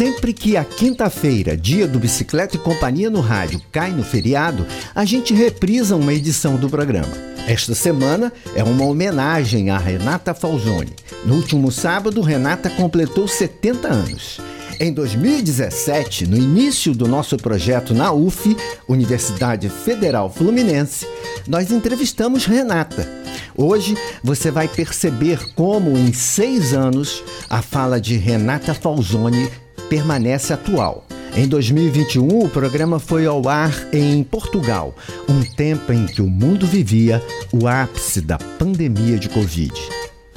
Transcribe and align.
Sempre 0.00 0.32
que 0.32 0.56
a 0.56 0.64
quinta-feira, 0.64 1.54
dia 1.54 1.86
do 1.86 1.98
Bicicleta 1.98 2.56
e 2.56 2.58
Companhia 2.58 3.10
no 3.10 3.20
Rádio, 3.20 3.60
cai 3.70 3.90
no 3.90 4.02
feriado, 4.02 4.66
a 4.94 5.04
gente 5.04 5.34
reprisa 5.34 5.94
uma 5.94 6.14
edição 6.14 6.56
do 6.56 6.70
programa. 6.70 7.12
Esta 7.46 7.74
semana 7.74 8.32
é 8.54 8.64
uma 8.64 8.86
homenagem 8.86 9.68
a 9.68 9.76
Renata 9.76 10.32
Falzoni. 10.32 10.94
No 11.26 11.34
último 11.34 11.70
sábado, 11.70 12.22
Renata 12.22 12.70
completou 12.70 13.28
70 13.28 13.88
anos. 13.88 14.40
Em 14.80 14.90
2017, 14.90 16.26
no 16.26 16.38
início 16.38 16.94
do 16.94 17.06
nosso 17.06 17.36
projeto 17.36 17.92
na 17.92 18.10
UF, 18.10 18.56
Universidade 18.88 19.68
Federal 19.68 20.32
Fluminense, 20.32 21.06
nós 21.46 21.70
entrevistamos 21.70 22.46
Renata. 22.46 23.06
Hoje 23.54 23.98
você 24.24 24.50
vai 24.50 24.66
perceber 24.66 25.52
como, 25.54 25.98
em 25.98 26.14
seis 26.14 26.72
anos, 26.72 27.22
a 27.50 27.60
fala 27.60 28.00
de 28.00 28.16
Renata 28.16 28.72
Falzoni 28.72 29.50
permanece 29.90 30.52
atual. 30.52 31.04
Em 31.34 31.46
2021, 31.46 32.44
o 32.44 32.48
programa 32.48 33.00
foi 33.00 33.26
ao 33.26 33.46
ar 33.48 33.74
em 33.92 34.22
Portugal, 34.22 34.94
um 35.28 35.42
tempo 35.42 35.92
em 35.92 36.06
que 36.06 36.22
o 36.22 36.26
mundo 36.26 36.66
vivia 36.66 37.22
o 37.52 37.66
ápice 37.66 38.20
da 38.20 38.38
pandemia 38.38 39.18
de 39.18 39.28
Covid. 39.28 39.74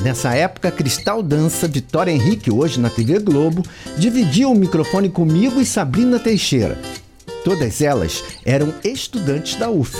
Nessa 0.01 0.33
época, 0.33 0.71
Cristal 0.71 1.21
Dança, 1.23 1.67
Vitória 1.67 2.11
Henrique, 2.11 2.51
hoje 2.51 2.79
na 2.79 2.89
TV 2.89 3.19
Globo, 3.19 3.63
dividia 3.97 4.49
o 4.49 4.55
microfone 4.55 5.09
comigo 5.09 5.61
e 5.61 5.65
Sabrina 5.65 6.19
Teixeira. 6.19 6.77
Todas 7.45 7.79
elas 7.79 8.23
eram 8.43 8.73
estudantes 8.83 9.55
da 9.55 9.69
UF. 9.69 9.95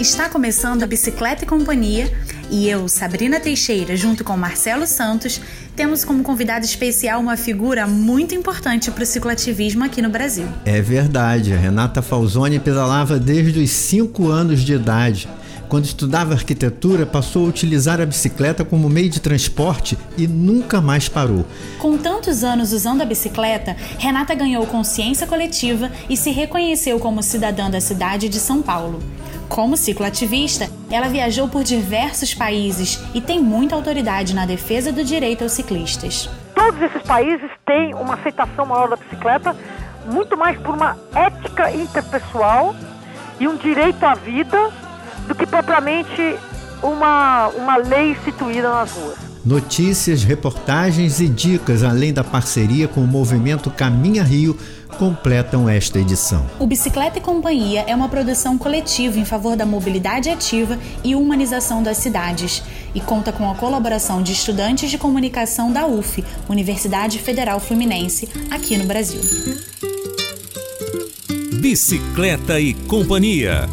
Está 0.00 0.28
começando 0.28 0.82
a 0.82 0.86
Bicicleta 0.86 1.44
e 1.44 1.46
Companhia 1.46 2.10
e 2.52 2.68
eu, 2.68 2.86
Sabrina 2.86 3.40
Teixeira, 3.40 3.96
junto 3.96 4.22
com 4.22 4.36
Marcelo 4.36 4.86
Santos, 4.86 5.40
temos 5.74 6.04
como 6.04 6.22
convidado 6.22 6.64
especial 6.64 7.20
uma 7.20 7.36
figura 7.36 7.86
muito 7.86 8.34
importante 8.34 8.90
para 8.90 9.02
o 9.02 9.06
cicloativismo 9.06 9.84
aqui 9.84 10.02
no 10.02 10.10
Brasil. 10.10 10.46
É 10.64 10.80
verdade, 10.80 11.52
a 11.52 11.56
Renata 11.56 12.02
Falzoni 12.02 12.58
pedalava 12.58 13.18
desde 13.18 13.60
os 13.60 13.70
5 13.70 14.28
anos 14.28 14.60
de 14.60 14.74
idade. 14.74 15.28
Quando 15.72 15.86
estudava 15.86 16.34
arquitetura, 16.34 17.06
passou 17.06 17.46
a 17.46 17.48
utilizar 17.48 17.98
a 17.98 18.04
bicicleta 18.04 18.62
como 18.62 18.90
meio 18.90 19.08
de 19.08 19.20
transporte 19.20 19.96
e 20.18 20.26
nunca 20.26 20.82
mais 20.82 21.08
parou. 21.08 21.46
Com 21.78 21.96
tantos 21.96 22.44
anos 22.44 22.74
usando 22.74 23.00
a 23.00 23.06
bicicleta, 23.06 23.74
Renata 23.98 24.34
ganhou 24.34 24.66
consciência 24.66 25.26
coletiva 25.26 25.90
e 26.10 26.16
se 26.16 26.30
reconheceu 26.30 27.00
como 27.00 27.22
cidadã 27.22 27.70
da 27.70 27.80
cidade 27.80 28.28
de 28.28 28.38
São 28.38 28.60
Paulo. 28.60 29.02
Como 29.52 29.76
cicloativista, 29.76 30.66
ela 30.90 31.08
viajou 31.08 31.46
por 31.46 31.62
diversos 31.62 32.32
países 32.32 32.98
e 33.12 33.20
tem 33.20 33.38
muita 33.38 33.74
autoridade 33.74 34.34
na 34.34 34.46
defesa 34.46 34.90
do 34.90 35.04
direito 35.04 35.42
aos 35.42 35.52
ciclistas. 35.52 36.26
Todos 36.54 36.80
esses 36.80 37.02
países 37.02 37.50
têm 37.66 37.92
uma 37.92 38.14
aceitação 38.14 38.64
maior 38.64 38.88
da 38.88 38.96
bicicleta, 38.96 39.54
muito 40.06 40.38
mais 40.38 40.58
por 40.58 40.74
uma 40.74 40.96
ética 41.14 41.70
interpessoal 41.70 42.74
e 43.38 43.46
um 43.46 43.54
direito 43.56 44.02
à 44.02 44.14
vida 44.14 44.70
do 45.28 45.34
que 45.34 45.46
propriamente 45.46 46.34
uma, 46.82 47.48
uma 47.48 47.76
lei 47.76 48.12
instituída 48.12 48.70
nas 48.70 48.90
ruas. 48.92 49.31
Notícias, 49.44 50.22
reportagens 50.22 51.20
e 51.20 51.26
dicas, 51.26 51.82
além 51.82 52.12
da 52.12 52.22
parceria 52.22 52.86
com 52.86 53.00
o 53.00 53.06
movimento 53.06 53.70
Caminha 53.70 54.22
Rio, 54.22 54.56
completam 54.98 55.68
esta 55.68 55.98
edição. 55.98 56.46
O 56.60 56.66
Bicicleta 56.66 57.18
e 57.18 57.20
Companhia 57.20 57.84
é 57.88 57.94
uma 57.94 58.08
produção 58.08 58.56
coletiva 58.56 59.18
em 59.18 59.24
favor 59.24 59.56
da 59.56 59.66
mobilidade 59.66 60.30
ativa 60.30 60.78
e 61.02 61.16
humanização 61.16 61.82
das 61.82 61.96
cidades 61.96 62.62
e 62.94 63.00
conta 63.00 63.32
com 63.32 63.50
a 63.50 63.54
colaboração 63.56 64.22
de 64.22 64.32
estudantes 64.32 64.90
de 64.90 64.98
comunicação 64.98 65.72
da 65.72 65.86
UF, 65.86 66.24
Universidade 66.48 67.18
Federal 67.18 67.58
Fluminense, 67.58 68.28
aqui 68.48 68.76
no 68.76 68.84
Brasil. 68.84 69.20
Bicicleta 71.60 72.60
e 72.60 72.74
Companhia. 72.74 73.68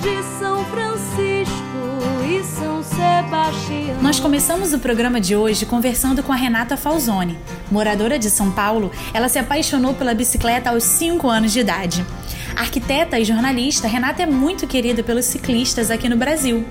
De 0.00 0.22
São 0.38 0.64
Francisco 0.64 1.54
e 2.26 2.42
São 2.42 2.82
Sebastião. 2.82 4.00
Nós 4.00 4.18
começamos 4.18 4.72
o 4.72 4.78
programa 4.78 5.20
de 5.20 5.36
hoje 5.36 5.66
conversando 5.66 6.22
com 6.22 6.32
a 6.32 6.36
Renata 6.36 6.76
Falzoni. 6.76 7.38
Moradora 7.70 8.18
de 8.18 8.30
São 8.30 8.50
Paulo, 8.50 8.90
ela 9.12 9.28
se 9.28 9.38
apaixonou 9.38 9.92
pela 9.94 10.14
bicicleta 10.14 10.70
aos 10.70 10.84
5 10.84 11.28
anos 11.28 11.52
de 11.52 11.60
idade. 11.60 12.04
Arquiteta 12.56 13.18
e 13.18 13.24
jornalista, 13.24 13.86
Renata 13.86 14.22
é 14.22 14.26
muito 14.26 14.66
querida 14.66 15.02
pelos 15.02 15.26
ciclistas 15.26 15.90
aqui 15.90 16.08
no 16.08 16.16
Brasil. 16.16 16.64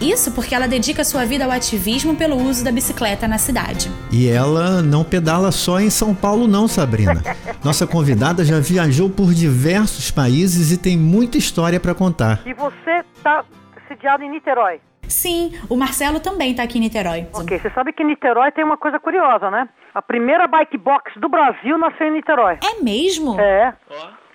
Isso 0.00 0.32
porque 0.32 0.54
ela 0.54 0.66
dedica 0.66 1.04
sua 1.04 1.24
vida 1.24 1.44
ao 1.44 1.50
ativismo 1.50 2.16
pelo 2.16 2.36
uso 2.36 2.64
da 2.64 2.72
bicicleta 2.72 3.28
na 3.28 3.38
cidade. 3.38 3.88
E 4.10 4.28
ela 4.28 4.82
não 4.82 5.04
pedala 5.04 5.52
só 5.52 5.78
em 5.78 5.90
São 5.90 6.12
Paulo, 6.12 6.48
não, 6.48 6.66
Sabrina. 6.66 7.22
Nossa 7.64 7.86
convidada 7.86 8.42
já 8.44 8.58
viajou 8.58 9.08
por 9.08 9.32
diversos 9.32 10.10
países 10.10 10.72
e 10.72 10.82
tem 10.82 10.98
muita 10.98 11.38
história 11.38 11.78
para 11.78 11.94
contar. 11.94 12.40
E 12.44 12.52
você 12.52 13.04
está 13.14 13.44
sediado 13.86 14.24
em 14.24 14.30
Niterói? 14.30 14.80
Sim, 15.06 15.52
o 15.70 15.76
Marcelo 15.76 16.18
também 16.18 16.50
está 16.50 16.64
aqui 16.64 16.78
em 16.78 16.80
Niterói. 16.80 17.28
Ok, 17.32 17.60
você 17.60 17.70
sabe 17.70 17.92
que 17.92 18.02
Niterói 18.02 18.50
tem 18.50 18.64
uma 18.64 18.76
coisa 18.76 18.98
curiosa, 18.98 19.48
né? 19.48 19.68
A 19.94 20.02
primeira 20.02 20.48
bike 20.48 20.76
box 20.76 21.12
do 21.20 21.28
Brasil 21.28 21.78
nasceu 21.78 22.08
em 22.08 22.14
Niterói. 22.14 22.58
É 22.64 22.82
mesmo? 22.82 23.40
É. 23.40 23.72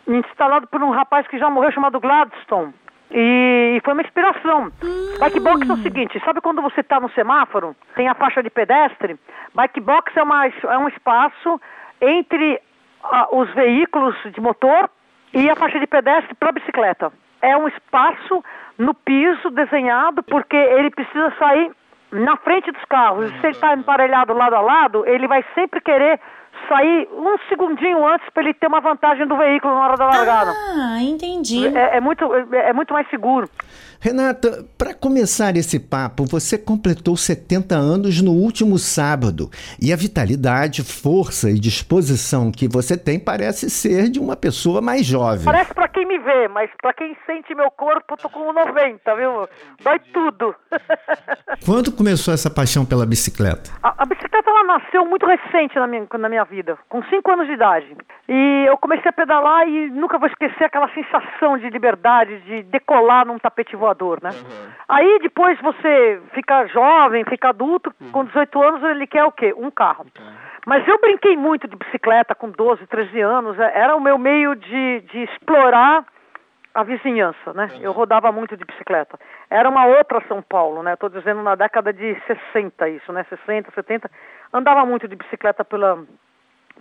Instalado 0.07 0.65
por 0.67 0.81
um 0.81 0.91
rapaz 0.91 1.27
que 1.27 1.37
já 1.37 1.49
morreu 1.49 1.73
chamado 1.73 1.99
Gladstone. 1.99 2.73
E 3.11 3.81
foi 3.83 3.93
uma 3.93 4.03
inspiração. 4.03 4.71
Bike 5.19 5.39
box 5.41 5.69
é 5.69 5.73
o 5.73 5.83
seguinte, 5.83 6.21
sabe 6.23 6.39
quando 6.39 6.61
você 6.61 6.79
está 6.79 6.97
no 6.99 7.09
semáforo, 7.11 7.75
tem 7.93 8.07
a 8.07 8.15
faixa 8.15 8.41
de 8.41 8.49
pedestre? 8.49 9.17
Bike 9.53 9.81
box 9.81 10.13
é, 10.15 10.23
uma, 10.23 10.45
é 10.45 10.77
um 10.77 10.87
espaço 10.87 11.59
entre 12.01 12.61
os 13.31 13.53
veículos 13.53 14.15
de 14.33 14.41
motor 14.41 14.89
e 15.33 15.49
a 15.49 15.55
faixa 15.55 15.79
de 15.79 15.87
pedestre 15.87 16.33
para 16.35 16.51
bicicleta. 16.51 17.11
É 17.41 17.55
um 17.55 17.67
espaço 17.67 18.43
no 18.77 18.93
piso 18.93 19.49
desenhado 19.51 20.23
porque 20.23 20.55
ele 20.55 20.89
precisa 20.89 21.31
sair 21.37 21.71
na 22.11 22.37
frente 22.37 22.71
dos 22.71 22.83
carros. 22.85 23.29
Se 23.29 23.47
ele 23.47 23.53
está 23.53 23.73
emparelhado 23.73 24.33
lado 24.33 24.55
a 24.55 24.61
lado, 24.61 25.05
ele 25.05 25.27
vai 25.27 25.43
sempre 25.53 25.81
querer 25.81 26.19
sair 26.67 27.07
um 27.11 27.37
segundinho 27.49 28.05
antes 28.07 28.27
para 28.31 28.43
ele 28.43 28.53
ter 28.53 28.67
uma 28.67 28.79
vantagem 28.81 29.27
do 29.27 29.35
veículo 29.35 29.73
na 29.73 29.85
hora 29.85 29.97
da 29.97 30.05
largada. 30.05 30.51
Ah, 30.51 30.97
entendi. 31.01 31.67
É, 31.67 31.97
é 31.97 32.01
muito, 32.01 32.25
é, 32.33 32.69
é 32.69 32.73
muito 32.73 32.93
mais 32.93 33.07
seguro. 33.09 33.49
Renata, 33.99 34.63
para 34.77 34.93
começar 34.93 35.55
esse 35.55 35.79
papo, 35.79 36.25
você 36.25 36.57
completou 36.57 37.17
70 37.17 37.75
anos 37.75 38.21
no 38.21 38.31
último 38.31 38.77
sábado 38.77 39.49
e 39.81 39.91
a 39.91 39.95
vitalidade, 39.95 40.83
força 40.83 41.49
e 41.49 41.59
disposição 41.59 42.51
que 42.51 42.67
você 42.67 42.95
tem 42.95 43.19
parece 43.19 43.69
ser 43.69 44.09
de 44.09 44.19
uma 44.19 44.35
pessoa 44.35 44.81
mais 44.81 45.05
jovem. 45.05 45.45
Parece 45.45 45.73
para 45.73 45.87
quem 45.87 46.05
me 46.05 46.19
vê, 46.19 46.47
mas 46.47 46.69
para 46.79 46.93
quem 46.93 47.17
sente 47.25 47.55
meu 47.55 47.71
corpo, 47.71 48.13
eu 48.13 48.17
tô 48.17 48.29
com 48.29 48.53
90, 48.53 49.15
viu? 49.15 49.49
Dói 49.83 49.99
tudo. 50.13 50.55
Quando 51.65 51.91
começou 51.91 52.33
essa 52.33 52.49
paixão 52.49 52.85
pela 52.85 53.05
bicicleta? 53.05 53.71
A, 53.81 54.03
a 54.03 54.05
bicicleta 54.05 54.49
ela 54.49 54.63
nasceu 54.63 55.05
muito 55.05 55.25
recente 55.25 55.75
na 55.75 55.87
minha, 55.87 56.07
na 56.19 56.29
minha 56.29 56.43
vida, 56.43 56.77
com 56.87 57.03
5 57.03 57.31
anos 57.31 57.47
de 57.47 57.53
idade. 57.53 57.97
E 58.29 58.65
eu 58.67 58.77
comecei 58.77 59.09
a 59.09 59.13
pedalar 59.13 59.67
e 59.67 59.89
nunca 59.89 60.17
vou 60.19 60.27
esquecer 60.27 60.65
aquela 60.65 60.89
sensação 60.93 61.57
de 61.57 61.69
liberdade, 61.69 62.39
de 62.41 62.63
decolar 62.63 63.25
num 63.25 63.39
tapete 63.39 63.75
voador, 63.75 63.86
né? 64.21 64.29
Uhum. 64.29 64.69
Aí 64.87 65.19
depois 65.21 65.59
você 65.61 66.21
fica 66.33 66.67
jovem, 66.67 67.23
fica 67.25 67.49
adulto, 67.49 67.93
uhum. 68.01 68.11
com 68.11 68.25
18 68.25 68.63
anos 68.63 68.83
ele 68.83 69.07
quer 69.07 69.23
o 69.23 69.31
quê? 69.31 69.53
Um 69.57 69.71
carro. 69.71 70.05
Uhum. 70.19 70.33
Mas 70.65 70.87
eu 70.87 70.99
brinquei 70.99 71.37
muito 71.37 71.67
de 71.67 71.75
bicicleta 71.75 72.35
com 72.35 72.49
12, 72.49 72.85
13 72.87 73.21
anos, 73.21 73.59
é, 73.59 73.79
era 73.79 73.95
o 73.95 74.01
meu 74.01 74.17
meio 74.17 74.55
de, 74.55 75.01
de 75.11 75.23
explorar 75.23 76.05
a 76.73 76.83
vizinhança, 76.83 77.53
né? 77.53 77.71
Eu 77.81 77.91
rodava 77.91 78.31
muito 78.31 78.55
de 78.55 78.63
bicicleta. 78.63 79.17
Era 79.49 79.67
uma 79.67 79.87
outra 79.87 80.21
São 80.27 80.43
Paulo, 80.43 80.83
né? 80.83 80.93
Estou 80.93 81.09
dizendo 81.09 81.41
na 81.41 81.55
década 81.55 81.91
de 81.91 82.15
60 82.27 82.89
isso, 82.89 83.11
né? 83.11 83.25
60, 83.29 83.71
70. 83.71 84.11
Andava 84.53 84.85
muito 84.85 85.07
de 85.07 85.15
bicicleta 85.15 85.65
pela, 85.65 86.05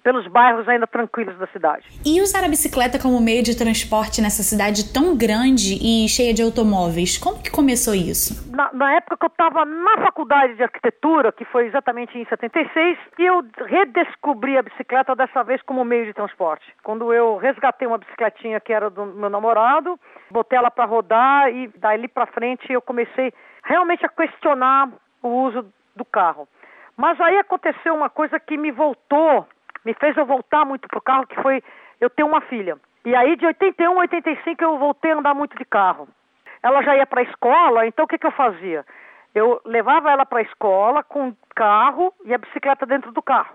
pelos 0.03 0.27
bairros 0.29 0.69
ainda 0.69 0.87
tranquilos 0.87 1.37
da 1.39 1.47
cidade. 1.49 1.85
E 2.05 2.21
usar 2.21 2.45
a 2.45 2.49
bicicleta 2.49 2.99
como 2.99 3.21
meio 3.21 3.43
de 3.43 3.57
transporte 3.57 4.21
nessa 4.21 4.43
cidade 4.43 4.93
tão 4.93 5.17
grande 5.17 5.79
e 5.81 6.09
cheia 6.09 6.33
de 6.33 6.43
automóveis, 6.43 7.19
como 7.19 7.43
que 7.43 7.51
começou 7.51 7.95
isso? 7.95 8.51
Na, 8.55 8.73
na 8.73 8.95
época 8.95 9.17
que 9.17 9.25
eu 9.25 9.29
estava 9.29 9.65
na 9.65 9.99
faculdade 9.99 10.55
de 10.55 10.63
arquitetura, 10.63 11.33
que 11.33 11.45
foi 11.45 11.67
exatamente 11.67 12.17
em 12.19 12.25
76, 12.27 12.99
eu 13.19 13.45
redescobri 13.67 14.57
a 14.57 14.63
bicicleta 14.63 15.15
dessa 15.15 15.43
vez 15.43 15.61
como 15.63 15.85
meio 15.85 16.07
de 16.07 16.15
transporte. 16.15 16.65
Quando 16.83 17.13
eu 17.13 17.37
resgatei 17.37 17.87
uma 17.87 17.99
bicicletinha 17.99 18.61
que 18.61 18.73
era 18.73 18.91
do 18.91 19.07
meu 19.07 19.31
namorado, 19.31 19.99
botei 20.31 20.59
ela 20.59 20.71
para 20.71 20.85
rodar 20.85 21.49
e 21.49 21.69
dali 21.79 22.09
para 22.09 22.27
frente 22.27 22.73
eu 22.73 22.81
comecei 22.81 23.33
realmente 23.65 24.05
a 24.05 24.09
questionar 24.09 24.91
o 25.23 25.29
uso 25.29 25.67
do 25.95 26.05
carro. 26.05 26.49
Mas 26.97 27.21
aí 27.21 27.39
aconteceu 27.39 27.95
uma 27.95 28.09
coisa 28.09 28.41
que 28.41 28.57
me 28.57 28.71
voltou 28.71 29.47
me 29.87 29.95
fez 29.95 30.17
eu 30.17 30.27
voltar 30.27 30.65
muito 30.65 30.89
pro 30.89 31.01
carro, 31.01 31.29
que 31.29 31.41
foi 31.41 31.63
eu 32.01 32.11
ter 32.11 32.25
uma 32.25 32.41
filha. 32.41 32.77
E 33.05 33.15
aí 33.15 33.37
de 33.37 33.47
81 33.47 33.93
a 33.93 34.01
85 34.01 34.65
eu 34.65 34.79
voltei 34.79 35.13
a 35.13 35.17
andar 35.17 35.33
muito 35.33 35.57
de 35.57 35.65
carro. 35.65 36.09
Ela 36.61 36.83
já 36.83 36.97
ia 36.97 37.07
para 37.07 37.21
a 37.21 37.25
escola, 37.25 37.87
então 37.87 38.05
o 38.05 38.09
que, 38.09 38.19
que 38.19 38.27
eu 38.27 38.33
fazia? 38.33 38.85
Eu 39.33 39.61
levava 39.65 40.11
ela 40.11 40.27
para 40.27 40.41
a 40.41 40.43
escola 40.43 41.05
com 41.05 41.33
carro 41.55 42.13
e 42.25 42.35
a 42.35 42.39
bicicleta 42.39 42.85
dentro 42.85 43.13
do 43.13 43.23
carro. 43.23 43.55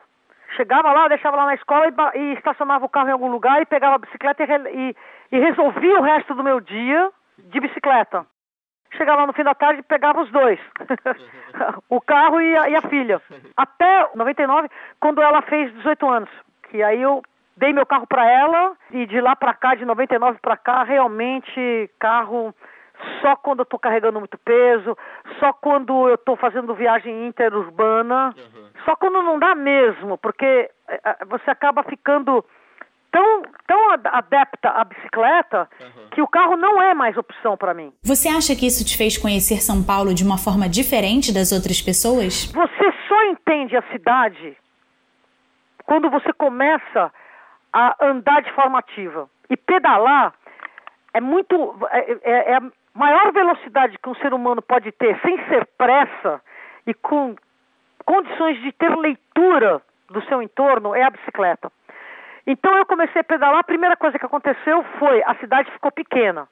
Chegava 0.56 0.94
lá, 0.94 1.10
deixava 1.10 1.36
lá 1.36 1.45
na 1.48 1.56
escola 1.56 1.88
e, 1.88 2.19
e 2.19 2.33
estacionava 2.33 2.86
o 2.86 2.89
carro 2.89 3.10
em 3.10 3.13
algum 3.13 3.30
lugar 3.30 3.62
e 3.62 3.66
pegava 3.66 3.95
a 3.95 4.00
bicicleta 4.00 4.42
e, 4.42 4.48
e, 4.74 4.95
e 5.33 5.39
resolvia 5.39 6.00
o 6.00 6.01
resto 6.01 6.33
do 6.33 6.44
meu 6.44 6.62
dia 6.62 7.12
de 7.38 7.60
bicicleta. 7.60 8.25
Chegava 8.97 9.21
lá 9.21 9.27
no 9.27 9.33
fim 9.33 9.43
da 9.43 9.55
tarde 9.55 9.79
e 9.79 9.83
pegava 9.83 10.21
os 10.21 10.31
dois, 10.31 10.59
o 11.89 12.01
carro 12.01 12.41
e 12.41 12.57
a, 12.57 12.69
e 12.69 12.75
a, 12.75 12.81
filha. 12.81 13.21
Até 13.55 14.09
99, 14.15 14.69
quando 14.99 15.21
ela 15.21 15.41
fez 15.43 15.73
18 15.75 16.09
anos, 16.09 16.29
que 16.69 16.83
aí 16.83 17.01
eu 17.01 17.21
dei 17.55 17.71
meu 17.71 17.85
carro 17.85 18.05
para 18.05 18.29
ela 18.29 18.73
e 18.91 19.05
de 19.05 19.21
lá 19.21 19.35
para 19.35 19.53
cá, 19.53 19.75
de 19.75 19.85
99 19.85 20.39
para 20.41 20.57
cá, 20.57 20.83
realmente 20.83 21.89
carro 21.99 22.53
só 23.21 23.35
quando 23.35 23.59
eu 23.59 23.63
estou 23.63 23.79
carregando 23.79 24.19
muito 24.19 24.38
peso, 24.38 24.97
só 25.39 25.53
quando 25.53 26.07
eu 26.09 26.15
estou 26.15 26.35
fazendo 26.35 26.75
viagem 26.75 27.27
interurbana, 27.27 28.33
uhum. 28.37 28.69
só 28.85 28.95
quando 28.95 29.21
não 29.21 29.39
dá 29.39 29.55
mesmo, 29.55 30.17
porque 30.17 30.69
eh, 30.87 31.01
eh, 31.03 31.17
você 31.25 31.49
acaba 31.49 31.83
ficando 31.83 32.45
tão, 33.11 33.43
tão 33.67 33.91
adepta 33.91 34.69
à 34.69 34.83
bicicleta 34.83 35.69
uhum. 35.79 36.09
que 36.11 36.21
o 36.21 36.27
carro 36.27 36.55
não 36.55 36.81
é 36.81 36.93
mais 36.93 37.17
opção 37.17 37.57
para 37.57 37.73
mim. 37.73 37.91
Você 38.03 38.29
acha 38.29 38.55
que 38.55 38.65
isso 38.65 38.85
te 38.85 38.97
fez 38.97 39.17
conhecer 39.17 39.61
São 39.61 39.83
Paulo 39.83 40.13
de 40.13 40.23
uma 40.23 40.37
forma 40.37 40.69
diferente 40.69 41.33
das 41.33 41.51
outras 41.51 41.81
pessoas? 41.81 42.51
Você 42.53 42.93
só 43.07 43.23
entende 43.25 43.75
a 43.75 43.83
cidade 43.91 44.57
quando 45.85 46.09
você 46.09 46.31
começa 46.33 47.11
a 47.73 47.95
andar 48.01 48.41
de 48.41 48.51
forma 48.53 48.79
ativa. 48.79 49.29
E 49.49 49.57
pedalar 49.57 50.33
é 51.13 51.19
muito. 51.19 51.75
É, 51.91 52.11
é, 52.23 52.51
é 52.51 52.55
a 52.55 52.61
maior 52.93 53.31
velocidade 53.31 53.97
que 53.97 54.09
um 54.09 54.15
ser 54.15 54.33
humano 54.33 54.61
pode 54.61 54.91
ter 54.93 55.19
sem 55.21 55.37
ser 55.47 55.67
pressa 55.77 56.41
e 56.87 56.93
com 56.93 57.35
condições 58.05 58.61
de 58.61 58.71
ter 58.73 58.95
leitura 58.95 59.81
do 60.09 60.21
seu 60.25 60.41
entorno 60.41 60.95
é 60.95 61.03
a 61.03 61.09
bicicleta. 61.09 61.71
Então 62.45 62.75
eu 62.77 62.85
comecei 62.85 63.21
a 63.21 63.23
pedalar, 63.23 63.59
a 63.59 63.63
primeira 63.63 63.95
coisa 63.95 64.17
que 64.17 64.25
aconteceu 64.25 64.83
foi 64.99 65.23
a 65.23 65.35
cidade 65.35 65.71
ficou 65.71 65.91
pequena. 65.91 66.47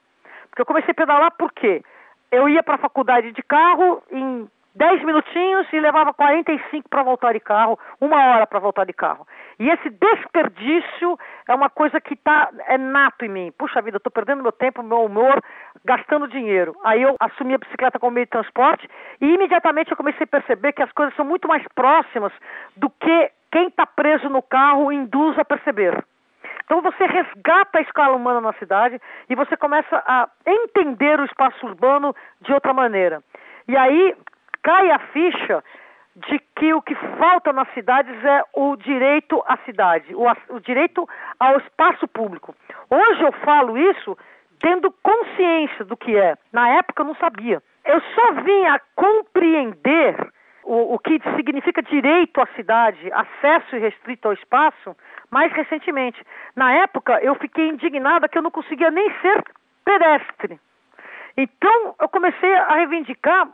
Porque 0.50 0.62
eu 0.62 0.66
comecei 0.66 0.92
a 0.92 0.96
pedalar 0.96 1.32
porque 1.38 1.84
eu 2.32 2.48
ia 2.48 2.64
para 2.64 2.76
a 2.76 2.80
faculdade 2.80 3.32
de 3.32 3.44
carro 3.44 4.02
em 4.12 4.48
10 4.76 5.04
minutinhos 5.04 5.68
e 5.74 5.80
levava 5.80 6.14
45 6.14 6.88
para 6.88 7.04
voltar 7.04 7.34
de 7.34 7.40
carro, 7.40 7.78
uma 8.00 8.16
hora 8.28 8.48
para 8.48 8.60
voltar 8.60 8.86
de 8.86 8.94
carro. 8.94 9.28
E 9.60 9.68
esse 9.68 9.90
desperdício 9.90 11.20
é 11.48 11.56
uma 11.56 11.70
coisa 11.70 12.00
que 12.00 12.16
tá, 12.16 12.50
é 12.68 12.78
nato 12.78 13.26
em 13.26 13.30
mim. 13.30 13.52
Puxa 13.58 13.82
vida, 13.82 13.96
eu 13.96 14.00
estou 14.00 14.12
perdendo 14.12 14.44
meu 14.44 14.52
tempo, 14.52 14.84
meu 14.84 15.04
humor, 15.04 15.42
gastando 15.84 16.28
dinheiro. 16.28 16.76
Aí 16.86 17.02
eu 17.02 17.16
assumi 17.20 17.56
a 17.56 17.58
bicicleta 17.58 18.00
como 18.00 18.14
meio 18.14 18.26
de 18.26 18.32
transporte 18.32 18.88
e 19.20 19.26
imediatamente 19.26 19.92
eu 19.92 19.98
comecei 19.98 20.24
a 20.24 20.28
perceber 20.28 20.72
que 20.72 20.84
as 20.84 20.92
coisas 20.94 21.16
são 21.16 21.26
muito 21.26 21.48
mais 21.48 21.66
próximas 21.76 22.32
do 22.78 22.90
que 22.90 23.32
quem 23.52 23.68
está 23.68 23.86
preso 23.86 24.30
no 24.30 24.42
carro 24.42 24.92
induz 24.92 25.38
a 25.38 25.46
perceber. 25.46 26.04
Então 26.64 26.82
você 26.82 27.06
resgata 27.06 27.80
a 27.80 27.82
escala 27.82 28.16
humana 28.16 28.40
na 28.40 28.54
cidade 28.54 29.02
e 29.28 29.36
você 29.36 29.58
começa 29.58 30.04
a 30.06 30.30
entender 30.46 31.20
o 31.20 31.26
espaço 31.26 31.66
urbano 31.66 32.16
de 32.42 32.54
outra 32.54 32.74
maneira. 32.74 33.24
E 33.68 33.76
aí 33.76 34.16
cai 34.62 34.92
a 34.92 35.00
ficha 35.00 35.64
de 36.16 36.40
que 36.56 36.74
o 36.74 36.82
que 36.82 36.94
falta 37.18 37.52
nas 37.54 37.72
cidades 37.74 38.24
é 38.24 38.44
o 38.54 38.76
direito 38.76 39.42
à 39.48 39.58
cidade, 39.66 40.14
o, 40.14 40.26
o 40.56 40.60
direito 40.60 41.08
ao 41.40 41.58
espaço 41.58 42.08
público. 42.08 42.54
Hoje 42.90 43.24
eu 43.24 43.32
falo 43.44 43.78
isso 43.78 44.18
tendo 44.60 44.92
consciência 45.02 45.86
do 45.86 45.98
que 45.98 46.16
é. 46.16 46.36
Na 46.52 46.70
época 46.70 47.02
eu 47.02 47.08
não 47.08 47.16
sabia. 47.16 47.64
Eu 47.86 48.02
só 48.14 48.34
vim 48.42 48.66
a 48.66 48.80
compreender 48.96 50.16
o, 50.70 50.94
o 50.94 51.00
que 51.00 51.20
significa 51.36 51.82
direito 51.82 52.40
à 52.40 52.46
cidade, 52.56 53.12
acesso 53.12 53.76
irrestrito 53.76 54.28
ao 54.28 54.36
espaço, 54.36 54.96
mais 55.32 55.52
recentemente. 55.52 56.24
Na 56.56 56.72
época, 56.72 57.20
eu 57.24 57.34
fiquei 57.34 57.70
indignada 57.70 58.30
que 58.30 58.38
eu 58.38 58.44
não 58.44 58.52
conseguia 58.52 58.92
nem 58.92 59.12
ser 59.20 59.44
pedestre. 59.84 60.60
Então, 61.36 61.96
eu 62.00 62.08
comecei 62.08 62.54
a 62.54 62.76
reivindicar, 62.76 63.50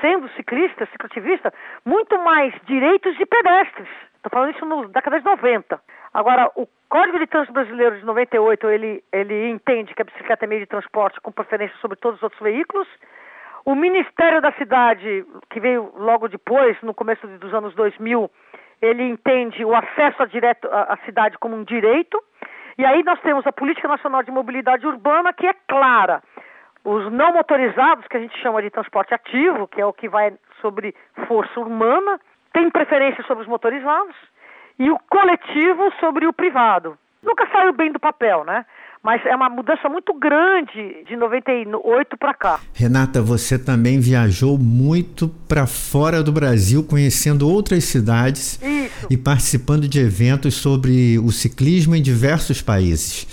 sendo 0.00 0.28
ciclista, 0.30 0.86
cicloativista, 0.86 1.52
muito 1.84 2.16
mais 2.20 2.54
direitos 2.64 3.16
de 3.16 3.26
pedestres. 3.26 3.88
Estou 4.14 4.30
falando 4.30 4.54
isso 4.54 4.64
na 4.64 4.86
década 4.86 5.18
de 5.18 5.24
90. 5.24 5.80
Agora, 6.14 6.48
o 6.54 6.68
Código 6.88 7.18
de 7.18 7.26
Trânsito 7.26 7.54
Brasileiro 7.54 7.98
de 7.98 8.04
98, 8.04 8.70
ele, 8.70 9.02
ele 9.12 9.50
entende 9.50 9.92
que 9.94 10.02
a 10.02 10.04
bicicleta 10.04 10.44
é 10.44 10.48
meio 10.48 10.60
de 10.60 10.68
transporte 10.68 11.20
com 11.20 11.32
preferência 11.32 11.76
sobre 11.78 11.96
todos 11.96 12.18
os 12.18 12.22
outros 12.22 12.40
veículos, 12.40 12.86
o 13.66 13.74
Ministério 13.74 14.40
da 14.40 14.52
Cidade, 14.52 15.26
que 15.50 15.58
veio 15.58 15.92
logo 15.96 16.28
depois, 16.28 16.80
no 16.82 16.94
começo 16.94 17.26
dos 17.26 17.52
anos 17.52 17.74
2000, 17.74 18.30
ele 18.80 19.02
entende 19.02 19.64
o 19.64 19.74
acesso 19.74 20.22
à, 20.22 20.26
direto, 20.26 20.68
à 20.70 20.96
cidade 21.04 21.36
como 21.38 21.56
um 21.56 21.64
direito. 21.64 22.22
E 22.78 22.84
aí 22.84 23.02
nós 23.02 23.20
temos 23.22 23.44
a 23.44 23.52
Política 23.52 23.88
Nacional 23.88 24.22
de 24.22 24.30
Mobilidade 24.30 24.86
Urbana, 24.86 25.32
que 25.32 25.48
é 25.48 25.54
clara. 25.66 26.22
Os 26.84 27.10
não 27.10 27.32
motorizados, 27.32 28.06
que 28.06 28.16
a 28.16 28.20
gente 28.20 28.38
chama 28.38 28.62
de 28.62 28.70
transporte 28.70 29.12
ativo, 29.12 29.66
que 29.66 29.80
é 29.80 29.86
o 29.86 29.92
que 29.92 30.08
vai 30.08 30.32
sobre 30.60 30.94
força 31.26 31.58
humana, 31.58 32.20
tem 32.52 32.70
preferência 32.70 33.24
sobre 33.24 33.42
os 33.42 33.48
motorizados, 33.48 34.14
e 34.78 34.88
o 34.90 34.98
coletivo 35.10 35.92
sobre 35.98 36.24
o 36.24 36.32
privado. 36.32 36.96
Nunca 37.20 37.48
saiu 37.48 37.72
bem 37.72 37.90
do 37.90 37.98
papel, 37.98 38.44
né? 38.44 38.64
Mas 39.06 39.24
é 39.24 39.36
uma 39.36 39.48
mudança 39.48 39.88
muito 39.88 40.12
grande 40.14 41.04
de 41.04 41.14
98 41.14 42.16
para 42.18 42.34
cá. 42.34 42.58
Renata, 42.74 43.22
você 43.22 43.56
também 43.56 44.00
viajou 44.00 44.58
muito 44.58 45.28
para 45.48 45.64
fora 45.64 46.24
do 46.24 46.32
Brasil, 46.32 46.84
conhecendo 46.84 47.48
outras 47.48 47.84
cidades 47.84 48.60
Isso. 48.60 49.06
e 49.08 49.16
participando 49.16 49.86
de 49.86 50.00
eventos 50.00 50.54
sobre 50.54 51.20
o 51.20 51.30
ciclismo 51.30 51.94
em 51.94 52.02
diversos 52.02 52.60
países. 52.60 53.28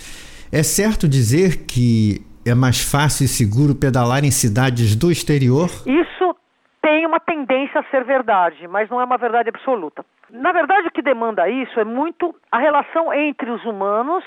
É 0.52 0.62
certo 0.62 1.08
dizer 1.08 1.66
que 1.66 2.22
é 2.46 2.54
mais 2.54 2.80
fácil 2.80 3.26
e 3.26 3.28
seguro 3.28 3.74
pedalar 3.74 4.24
em 4.24 4.30
cidades 4.30 4.96
do 4.96 5.10
exterior? 5.10 5.72
Isso 5.88 6.36
tem 6.84 7.08
uma 7.08 7.20
tendência 7.20 7.80
a 7.80 7.84
ser 7.86 8.04
verdade, 8.04 8.68
mas 8.68 8.88
não 8.92 9.02
é 9.02 9.06
uma 9.06 9.18
verdade 9.18 9.50
absoluta. 9.50 10.06
Na 10.30 10.52
verdade, 10.52 10.88
o 10.88 10.92
que 10.92 11.02
demanda 11.02 11.50
isso 11.50 11.80
é 11.80 11.84
muito 11.84 12.36
a 12.52 12.60
relação 12.60 13.12
entre 13.12 13.50
os 13.50 13.66
humanos 13.66 14.24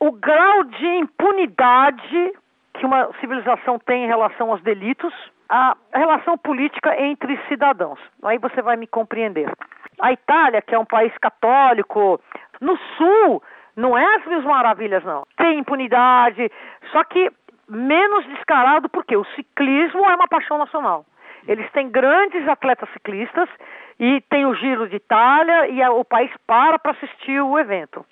o 0.00 0.12
grau 0.12 0.64
de 0.64 0.86
impunidade 0.86 2.32
que 2.74 2.86
uma 2.86 3.12
civilização 3.20 3.78
tem 3.78 4.04
em 4.04 4.06
relação 4.06 4.50
aos 4.50 4.62
delitos, 4.62 5.12
a 5.48 5.76
relação 5.92 6.38
política 6.38 6.98
entre 6.98 7.38
cidadãos. 7.48 8.00
Aí 8.22 8.38
você 8.38 8.62
vai 8.62 8.76
me 8.76 8.86
compreender. 8.86 9.52
A 10.00 10.12
Itália, 10.12 10.62
que 10.62 10.74
é 10.74 10.78
um 10.78 10.86
país 10.86 11.12
católico, 11.18 12.18
no 12.60 12.78
sul, 12.96 13.42
não 13.76 13.98
é 13.98 14.16
as 14.16 14.24
mil 14.26 14.42
maravilhas, 14.42 15.04
não. 15.04 15.26
Tem 15.36 15.58
impunidade, 15.58 16.50
só 16.90 17.04
que 17.04 17.30
menos 17.68 18.24
descarado 18.26 18.88
porque 18.88 19.16
o 19.16 19.24
ciclismo 19.36 20.08
é 20.10 20.14
uma 20.14 20.28
paixão 20.28 20.56
nacional. 20.56 21.04
Eles 21.46 21.70
têm 21.72 21.90
grandes 21.90 22.48
atletas 22.48 22.88
ciclistas 22.92 23.48
e 23.98 24.22
tem 24.30 24.46
o 24.46 24.54
Giro 24.54 24.88
de 24.88 24.96
Itália 24.96 25.68
e 25.68 25.82
o 25.82 26.04
país 26.04 26.30
para 26.46 26.78
para 26.78 26.92
assistir 26.92 27.40
o 27.42 27.58
evento. 27.58 28.04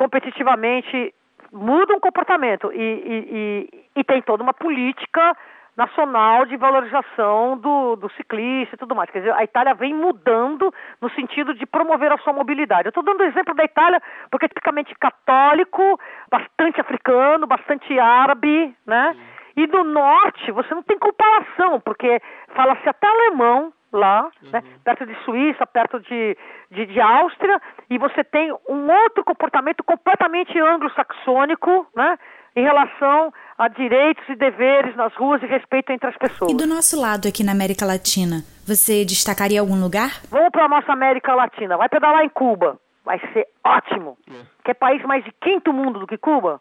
Competitivamente 0.00 1.14
muda 1.52 1.94
um 1.94 2.00
comportamento 2.00 2.72
e, 2.72 2.78
e, 2.78 3.68
e, 3.76 4.00
e 4.00 4.04
tem 4.04 4.22
toda 4.22 4.42
uma 4.42 4.54
política 4.54 5.36
nacional 5.76 6.46
de 6.46 6.56
valorização 6.56 7.58
do, 7.58 7.96
do 7.96 8.10
ciclista 8.12 8.74
e 8.74 8.78
tudo 8.78 8.94
mais. 8.94 9.10
Quer 9.10 9.18
dizer, 9.18 9.34
a 9.34 9.44
Itália 9.44 9.74
vem 9.74 9.92
mudando 9.94 10.72
no 11.02 11.10
sentido 11.10 11.52
de 11.52 11.66
promover 11.66 12.10
a 12.12 12.16
sua 12.18 12.32
mobilidade. 12.32 12.86
Eu 12.86 12.88
estou 12.88 13.02
dando 13.02 13.20
o 13.20 13.24
exemplo 13.24 13.54
da 13.54 13.62
Itália 13.62 14.00
porque 14.30 14.46
é 14.46 14.48
tipicamente 14.48 14.94
católico, 14.98 16.00
bastante 16.30 16.80
africano, 16.80 17.46
bastante 17.46 17.98
árabe, 17.98 18.74
né? 18.86 19.14
E 19.56 19.66
do 19.66 19.84
norte 19.84 20.50
você 20.52 20.74
não 20.74 20.82
tem 20.82 20.98
comparação, 20.98 21.80
porque 21.80 22.20
fala-se 22.54 22.88
até 22.88 23.06
alemão 23.06 23.72
lá, 23.92 24.30
né? 24.52 24.62
perto 24.84 25.04
de 25.04 25.14
Suíça, 25.24 25.66
perto 25.66 26.00
de, 26.00 26.36
de, 26.70 26.86
de 26.86 27.00
Áustria, 27.00 27.60
e 27.88 27.98
você 27.98 28.22
tem 28.22 28.52
um 28.68 28.90
outro 28.90 29.24
comportamento 29.24 29.82
completamente 29.82 30.58
anglo-saxônico, 30.58 31.86
né? 31.94 32.16
em 32.54 32.62
relação 32.62 33.32
a 33.56 33.68
direitos 33.68 34.24
e 34.28 34.34
deveres 34.34 34.96
nas 34.96 35.14
ruas 35.14 35.42
e 35.42 35.46
respeito 35.46 35.92
entre 35.92 36.08
as 36.08 36.16
pessoas. 36.16 36.50
E 36.50 36.56
do 36.56 36.66
nosso 36.66 37.00
lado 37.00 37.28
aqui 37.28 37.44
na 37.44 37.52
América 37.52 37.86
Latina, 37.86 38.42
você 38.66 39.04
destacaria 39.04 39.60
algum 39.60 39.80
lugar? 39.80 40.20
Vamos 40.30 40.50
para 40.50 40.64
a 40.64 40.68
nossa 40.68 40.92
América 40.92 41.34
Latina. 41.34 41.76
Vai 41.76 41.88
pedalar 41.88 42.24
em 42.24 42.28
Cuba. 42.28 42.78
Vai 43.04 43.20
ser 43.32 43.46
ótimo. 43.64 44.16
Que 44.64 44.72
é 44.72 44.74
país 44.74 45.02
mais 45.04 45.24
de 45.24 45.32
quinto 45.40 45.72
mundo 45.72 46.00
do 46.00 46.06
que 46.06 46.18
Cuba. 46.18 46.60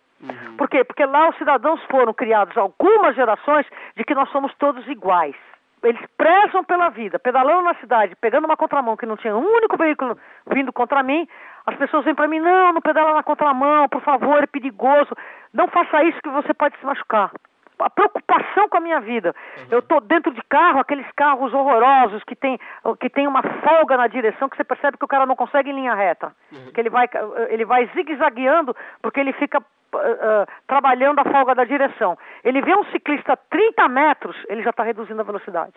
Por 0.57 0.69
quê? 0.69 0.83
Porque 0.83 1.05
lá 1.05 1.29
os 1.29 1.37
cidadãos 1.37 1.81
foram 1.89 2.13
criados 2.13 2.57
algumas 2.57 3.15
gerações 3.15 3.65
de 3.95 4.03
que 4.03 4.13
nós 4.13 4.29
somos 4.29 4.53
todos 4.55 4.85
iguais. 4.87 5.35
Eles 5.81 6.01
prezam 6.17 6.63
pela 6.63 6.89
vida, 6.89 7.17
pedalando 7.17 7.61
na 7.63 7.73
cidade, 7.75 8.15
pegando 8.19 8.45
uma 8.45 8.57
contramão 8.57 8.97
que 8.97 9.05
não 9.05 9.15
tinha 9.15 9.35
um 9.35 9.45
único 9.45 9.77
veículo 9.77 10.17
vindo 10.51 10.73
contra 10.73 11.01
mim. 11.01 11.25
As 11.65 11.75
pessoas 11.77 12.03
vêm 12.03 12.15
para 12.15 12.27
mim, 12.27 12.39
não, 12.39 12.73
não 12.73 12.81
pedala 12.81 13.13
na 13.13 13.23
contramão, 13.23 13.87
por 13.87 14.01
favor, 14.01 14.43
é 14.43 14.47
perigoso. 14.47 15.15
Não 15.53 15.69
faça 15.69 16.03
isso 16.03 16.19
que 16.21 16.29
você 16.29 16.53
pode 16.53 16.77
se 16.77 16.85
machucar. 16.85 17.31
A 17.79 17.89
preocupação 17.89 18.67
com 18.69 18.77
a 18.77 18.81
minha 18.81 18.99
vida. 18.99 19.33
Eu 19.71 19.79
estou 19.79 20.01
dentro 20.01 20.33
de 20.33 20.41
carro, 20.49 20.79
aqueles 20.79 21.05
carros 21.15 21.53
horrorosos 21.53 22.23
que 22.23 22.35
tem, 22.35 22.59
que 22.99 23.09
tem 23.09 23.27
uma 23.27 23.41
folga 23.41 23.97
na 23.97 24.07
direção 24.07 24.49
que 24.49 24.57
você 24.57 24.63
percebe 24.63 24.97
que 24.97 25.05
o 25.05 25.07
cara 25.07 25.25
não 25.25 25.35
consegue 25.35 25.69
em 25.69 25.75
linha 25.75 25.95
reta. 25.95 26.33
Que 26.73 26.81
ele 26.81 26.89
vai, 26.89 27.07
ele 27.49 27.65
vai 27.65 27.89
zigue-zagueando 27.95 28.75
porque 29.01 29.19
ele 29.19 29.33
fica 29.33 29.59
uh, 29.59 29.97
uh, 29.97 30.47
trabalhando 30.67 31.19
a 31.19 31.25
folga 31.25 31.55
da 31.55 31.63
direção. 31.63 32.17
Ele 32.43 32.61
vê 32.61 32.75
um 32.75 32.85
ciclista 32.85 33.33
a 33.33 33.37
30 33.37 33.87
metros, 33.87 34.35
ele 34.47 34.63
já 34.63 34.69
está 34.69 34.83
reduzindo 34.83 35.21
a 35.21 35.23
velocidade. 35.23 35.73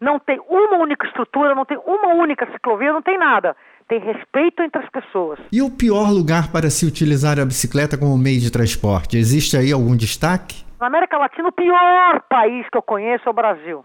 Não 0.00 0.18
tem 0.18 0.38
uma 0.48 0.76
única 0.76 1.06
estrutura, 1.06 1.54
não 1.54 1.64
tem 1.64 1.78
uma 1.78 2.14
única 2.14 2.46
ciclovia, 2.52 2.92
não 2.92 3.02
tem 3.02 3.16
nada. 3.18 3.56
Tem 3.88 3.98
respeito 3.98 4.62
entre 4.62 4.82
as 4.82 4.90
pessoas. 4.90 5.38
E 5.50 5.62
o 5.62 5.70
pior 5.70 6.10
lugar 6.10 6.50
para 6.50 6.68
se 6.68 6.84
utilizar 6.84 7.38
a 7.38 7.44
bicicleta 7.44 7.96
como 7.96 8.18
meio 8.18 8.40
de 8.40 8.50
transporte? 8.50 9.16
Existe 9.16 9.56
aí 9.56 9.72
algum 9.72 9.96
destaque? 9.96 10.65
Na 10.80 10.88
América 10.88 11.16
Latina, 11.16 11.48
o 11.48 11.52
pior 11.52 12.20
país 12.28 12.68
que 12.68 12.76
eu 12.76 12.82
conheço 12.82 13.26
é 13.28 13.30
o 13.30 13.34
Brasil. 13.34 13.84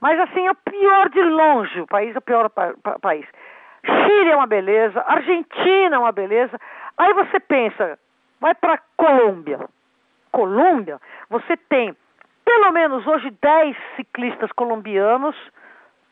Mas 0.00 0.18
assim, 0.18 0.46
é 0.46 0.50
o 0.50 0.54
pior 0.56 1.08
de 1.10 1.22
longe, 1.22 1.80
o 1.80 1.86
país 1.86 2.14
é 2.14 2.18
o 2.18 2.22
pior 2.22 2.50
pa 2.50 2.74
pa 2.82 2.98
país. 2.98 3.26
Chile 3.84 4.30
é 4.30 4.36
uma 4.36 4.46
beleza, 4.46 5.02
Argentina 5.06 5.96
é 5.96 5.98
uma 5.98 6.12
beleza. 6.12 6.58
Aí 6.98 7.12
você 7.14 7.38
pensa, 7.38 7.98
vai 8.40 8.54
para 8.54 8.80
Colômbia. 8.96 9.60
Colômbia, 10.32 11.00
você 11.30 11.56
tem 11.56 11.96
pelo 12.44 12.72
menos 12.72 13.06
hoje 13.06 13.30
10 13.40 13.76
ciclistas 13.96 14.50
colombianos 14.52 15.36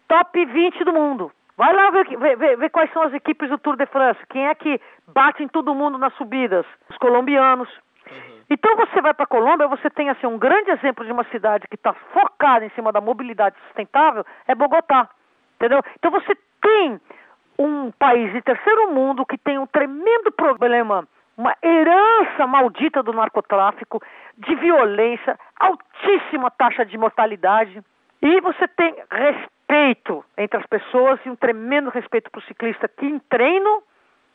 top 0.09 0.45
20 0.45 0.85
do 0.85 0.93
mundo. 0.93 1.33
Vai 1.57 1.75
lá 1.75 1.91
ver, 1.91 2.37
ver, 2.37 2.57
ver, 2.57 2.71
quais 2.71 2.93
são 2.93 3.03
as 3.03 3.13
equipes 3.13 3.49
do 3.51 3.59
Tour 3.59 3.77
de 3.77 3.87
France. 3.87 4.21
Quem 4.31 4.47
é 4.47 4.55
que 4.55 4.81
bate 5.09 5.43
em 5.43 5.49
todo 5.49 5.75
mundo 5.75 5.99
nas 5.99 6.15
subidas? 6.15 6.65
Os 6.89 6.97
colombianos. 6.99 7.69
Então 8.51 8.75
você 8.77 9.01
vai 9.01 9.15
para 9.15 9.25
a 9.25 9.29
Colômbia, 9.29 9.69
você 9.69 9.89
tem 9.89 10.11
assim 10.11 10.27
um 10.27 10.37
grande 10.39 10.71
exemplo 10.73 11.05
de 11.05 11.13
uma 11.13 11.25
cidade 11.25 11.69
que 11.69 11.77
está 11.77 11.93
focada 12.13 12.65
em 12.65 12.71
cima 12.71 12.91
da 12.91 13.01
mobilidade 13.01 13.57
sustentável, 13.67 14.27
é 14.49 14.55
Bogotá. 14.55 15.09
Entendeu? 15.55 15.81
Então 15.97 16.11
você 16.11 16.37
tem 16.61 17.01
um 17.59 17.93
país 17.93 18.33
de 18.33 18.43
terceiro 18.43 18.93
mundo 18.93 19.25
que 19.25 19.39
tem 19.39 19.59
um 19.59 19.67
tremendo 19.67 20.33
problema 20.33 21.07
uma 21.41 21.57
herança 21.63 22.47
maldita 22.47 23.03
do 23.03 23.15
narcotráfico, 23.15 24.03
de 24.37 24.55
violência, 24.57 25.39
altíssima 25.59 26.51
taxa 26.51 26.85
de 26.85 26.99
mortalidade. 26.99 27.83
E 28.21 28.41
você 28.43 28.69
tem 28.69 28.95
respeito 29.11 30.23
entre 30.37 30.59
as 30.59 30.67
pessoas 30.67 31.19
e 31.25 31.31
um 31.31 31.37
tremendo 31.37 31.89
respeito 31.89 32.31
para 32.31 32.41
o 32.41 32.43
ciclista 32.43 32.87
que 32.89 33.07
em 33.07 33.19
treino, 33.19 33.83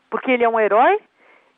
porque 0.09 0.31
ele 0.31 0.43
é 0.43 0.49
um 0.49 0.59
herói, 0.59 0.99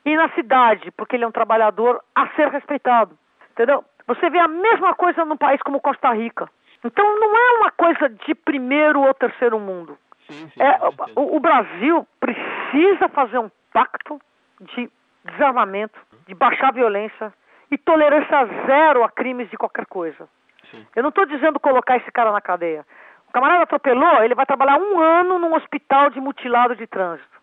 e 0.08 0.16
na 0.16 0.30
cidade, 0.30 0.90
porque 0.92 1.16
ele 1.16 1.24
é 1.24 1.28
um 1.28 1.32
trabalhador 1.32 2.02
a 2.14 2.28
ser 2.28 2.48
respeitado. 2.48 3.16
Entendeu? 3.52 3.84
Você 4.06 4.30
vê 4.30 4.38
a 4.38 4.48
mesma 4.48 4.94
coisa 4.94 5.24
num 5.24 5.36
país 5.36 5.60
como 5.62 5.80
Costa 5.80 6.10
Rica. 6.12 6.48
Então 6.82 7.04
não 7.20 7.36
é 7.36 7.58
uma 7.58 7.70
coisa 7.72 8.08
de 8.08 8.34
primeiro 8.34 9.02
ou 9.02 9.12
terceiro 9.12 9.60
mundo. 9.60 9.98
Sim, 10.26 10.48
sim, 10.48 10.62
é, 10.62 10.78
o, 11.14 11.36
o 11.36 11.40
Brasil 11.40 12.06
precisa 12.20 13.08
fazer 13.08 13.38
um 13.38 13.50
pacto 13.72 14.18
de 14.60 14.90
desarmamento, 15.24 15.98
de 16.26 16.34
baixar 16.34 16.68
a 16.68 16.72
violência 16.72 17.32
e 17.70 17.76
tolerância 17.76 18.46
zero 18.66 19.04
a 19.04 19.10
crimes 19.10 19.50
de 19.50 19.56
qualquer 19.56 19.84
coisa. 19.86 20.28
Sim. 20.70 20.86
Eu 20.96 21.02
não 21.02 21.10
estou 21.10 21.26
dizendo 21.26 21.60
colocar 21.60 21.96
esse 21.96 22.10
cara 22.12 22.32
na 22.32 22.40
cadeia. 22.40 22.86
O 23.28 23.32
camarada 23.32 23.64
atropelou, 23.64 24.22
ele 24.22 24.34
vai 24.34 24.46
trabalhar 24.46 24.78
um 24.78 24.98
ano 24.98 25.38
num 25.38 25.54
hospital 25.54 26.08
de 26.10 26.20
mutilado 26.20 26.74
de 26.76 26.86
trânsito. 26.86 27.37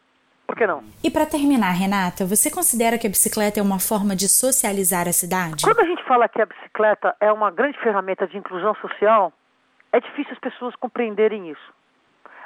Por 0.46 0.56
que 0.56 0.68
não? 0.68 0.84
E 1.04 1.10
para 1.10 1.26
terminar, 1.26 1.72
Renata, 1.72 2.26
você 2.26 2.52
considera 2.52 2.98
que 2.98 3.08
a 3.08 3.10
bicicleta 3.10 3.60
é 3.60 3.64
uma 3.64 3.80
forma 3.80 4.16
de 4.16 4.30
socializar 4.30 5.08
a 5.08 5.12
cidade? 5.12 5.64
Quando 5.64 5.80
a 5.80 5.86
gente 5.86 6.04
fala 6.04 6.30
que 6.30 6.42
a 6.42 6.46
bicicleta 6.46 7.16
é 7.20 7.32
uma 7.32 7.52
grande 7.52 7.78
ferramenta 7.80 8.28
de 8.28 8.38
inclusão 8.38 8.76
social, 8.76 9.34
é 9.92 10.00
difícil 10.00 10.34
as 10.34 10.40
pessoas 10.40 10.76
compreenderem 10.76 11.50
isso. 11.50 11.74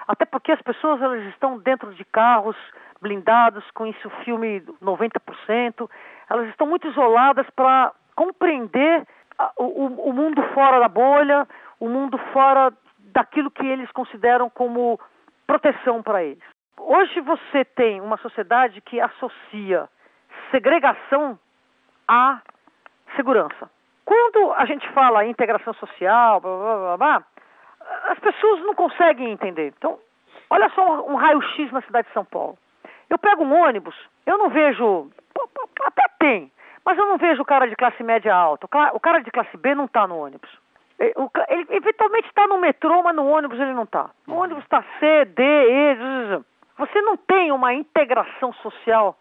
Até 0.07 0.25
porque 0.25 0.51
as 0.51 0.61
pessoas 0.61 1.01
elas 1.01 1.23
estão 1.27 1.59
dentro 1.59 1.93
de 1.93 2.03
carros 2.05 2.55
blindados, 3.01 3.63
com 3.71 3.85
isso 3.85 4.09
filme 4.23 4.61
90%. 4.81 5.89
Elas 6.29 6.49
estão 6.49 6.67
muito 6.67 6.87
isoladas 6.87 7.45
para 7.55 7.91
compreender 8.15 9.05
o, 9.57 10.09
o 10.09 10.13
mundo 10.13 10.41
fora 10.53 10.79
da 10.79 10.87
bolha, 10.87 11.47
o 11.79 11.87
mundo 11.87 12.17
fora 12.33 12.73
daquilo 13.13 13.51
que 13.51 13.65
eles 13.65 13.89
consideram 13.91 14.49
como 14.49 14.99
proteção 15.47 16.01
para 16.03 16.23
eles. 16.23 16.43
Hoje 16.79 17.19
você 17.21 17.65
tem 17.65 18.01
uma 18.01 18.17
sociedade 18.17 18.81
que 18.81 18.99
associa 18.99 19.87
segregação 20.51 21.37
à 22.07 22.41
segurança. 23.15 23.69
Quando 24.05 24.53
a 24.53 24.65
gente 24.65 24.87
fala 24.89 25.25
em 25.25 25.29
integração 25.29 25.73
social, 25.75 26.39
blá, 26.41 26.57
blá, 26.57 26.75
blá, 26.75 26.97
blá, 26.97 27.23
as 28.09 28.19
pessoas 28.19 28.61
não 28.61 28.73
conseguem 28.73 29.31
entender. 29.31 29.73
Então, 29.77 29.99
olha 30.49 30.69
só 30.69 30.83
um, 30.83 31.13
um 31.13 31.15
raio-x 31.15 31.71
na 31.71 31.81
cidade 31.81 32.07
de 32.07 32.13
São 32.13 32.25
Paulo. 32.25 32.57
Eu 33.09 33.17
pego 33.17 33.43
um 33.43 33.63
ônibus, 33.63 33.95
eu 34.25 34.37
não 34.37 34.49
vejo. 34.49 35.11
Até 35.83 36.03
tem, 36.19 36.51
mas 36.85 36.97
eu 36.97 37.05
não 37.05 37.17
vejo 37.17 37.41
o 37.41 37.45
cara 37.45 37.67
de 37.67 37.75
classe 37.75 38.01
média 38.03 38.33
alta. 38.33 38.67
O 38.93 38.99
cara 38.99 39.19
de 39.19 39.31
classe 39.31 39.55
B 39.57 39.75
não 39.75 39.85
está 39.85 40.07
no 40.07 40.17
ônibus. 40.17 40.49
Ele 40.99 41.65
eventualmente 41.69 42.27
está 42.27 42.45
no 42.47 42.59
metrô, 42.59 43.01
mas 43.03 43.15
no 43.15 43.25
ônibus 43.25 43.59
ele 43.59 43.73
não 43.73 43.83
está. 43.83 44.09
No 44.27 44.33
uhum. 44.33 44.41
ônibus 44.41 44.63
está 44.63 44.83
C, 44.99 45.25
D, 45.25 45.43
E. 45.43 46.41
Você 46.79 47.01
não 47.01 47.17
tem 47.17 47.51
uma 47.51 47.73
integração 47.73 48.53
social 48.53 49.17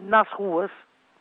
nas 0.00 0.26
ruas, 0.32 0.70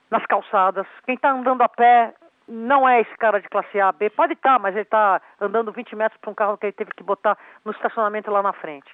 nas 0.10 0.26
calçadas. 0.26 0.88
Quem 1.06 1.16
está 1.16 1.32
andando 1.32 1.62
a 1.62 1.68
pé 1.68 2.14
não 2.48 2.88
é 2.88 3.02
esse 3.02 3.14
cara 3.18 3.42
de 3.42 3.50
classe 3.50 3.82
A, 3.82 3.92
B. 3.92 4.10
Pode 4.10 4.32
estar, 4.32 4.54
tá, 4.54 4.60
mas 4.60 4.74
ele 4.76 4.84
está 4.84 5.22
andando 5.42 5.74
20 5.74 5.94
metros 5.98 6.20
para 6.22 6.32
um 6.32 6.34
carro 6.34 6.58
que 6.58 6.68
ele 6.68 6.72
teve 6.74 6.92
que 6.92 7.04
botar 7.04 7.38
no 7.66 7.74
estacionamento 7.74 8.32
lá 8.32 8.42
na 8.42 8.54
frente. 8.54 8.90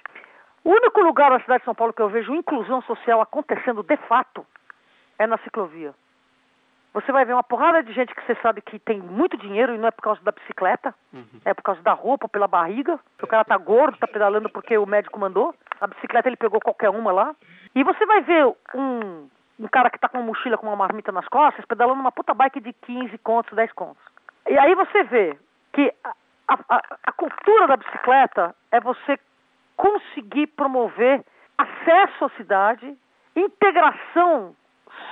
O 0.64 0.70
único 0.70 1.00
lugar 1.00 1.30
na 1.30 1.38
cidade 1.38 1.60
de 1.60 1.66
São 1.66 1.76
Paulo 1.76 1.92
que 1.92 2.02
eu 2.02 2.08
vejo 2.08 2.34
inclusão 2.34 2.82
social 2.82 3.20
acontecendo 3.20 3.84
de 3.84 3.96
fato 3.96 4.44
é 5.16 5.28
na 5.28 5.38
ciclovia. 5.38 5.94
Você 6.92 7.12
vai 7.12 7.24
ver 7.24 7.34
uma 7.34 7.42
porrada 7.42 7.82
de 7.82 7.92
gente 7.92 8.14
que 8.14 8.22
você 8.26 8.34
sabe 8.42 8.60
que 8.60 8.78
tem 8.78 8.98
muito 8.98 9.36
dinheiro 9.36 9.74
e 9.74 9.78
não 9.78 9.86
é 9.86 9.90
por 9.92 10.02
causa 10.02 10.20
da 10.22 10.32
bicicleta, 10.32 10.92
uhum. 11.12 11.40
é 11.44 11.54
por 11.54 11.62
causa 11.62 11.80
da 11.82 11.92
roupa, 11.92 12.28
pela 12.28 12.48
barriga. 12.48 12.98
O 13.22 13.26
cara 13.26 13.44
tá 13.44 13.56
gordo, 13.56 13.96
tá 13.96 14.08
pedalando 14.08 14.50
porque 14.50 14.76
o 14.76 14.86
médico 14.86 15.18
mandou. 15.18 15.54
A 15.80 15.86
bicicleta 15.86 16.28
ele 16.28 16.36
pegou 16.36 16.60
qualquer 16.60 16.90
uma 16.90 17.12
lá. 17.12 17.34
E 17.74 17.84
você 17.84 18.04
vai 18.04 18.20
ver 18.22 18.44
um, 18.74 19.28
um 19.60 19.68
cara 19.68 19.88
que 19.88 19.98
tá 20.00 20.08
com 20.08 20.18
uma 20.18 20.26
mochila 20.26 20.58
com 20.58 20.66
uma 20.66 20.74
marmita 20.74 21.12
nas 21.12 21.28
costas, 21.28 21.64
pedalando 21.64 22.00
uma 22.00 22.10
puta 22.10 22.34
bike 22.34 22.60
de 22.60 22.72
15 22.72 23.16
contos, 23.18 23.54
10 23.54 23.72
contos. 23.72 24.02
E 24.48 24.58
aí 24.58 24.74
você 24.74 25.04
vê 25.04 25.38
que 25.72 25.94
a, 26.48 26.58
a, 26.68 26.82
a 27.04 27.12
cultura 27.12 27.68
da 27.68 27.76
bicicleta 27.76 28.54
é 28.72 28.80
você 28.80 29.16
conseguir 29.76 30.48
promover 30.48 31.24
acesso 31.56 32.24
à 32.24 32.30
cidade, 32.30 32.96
integração 33.36 34.56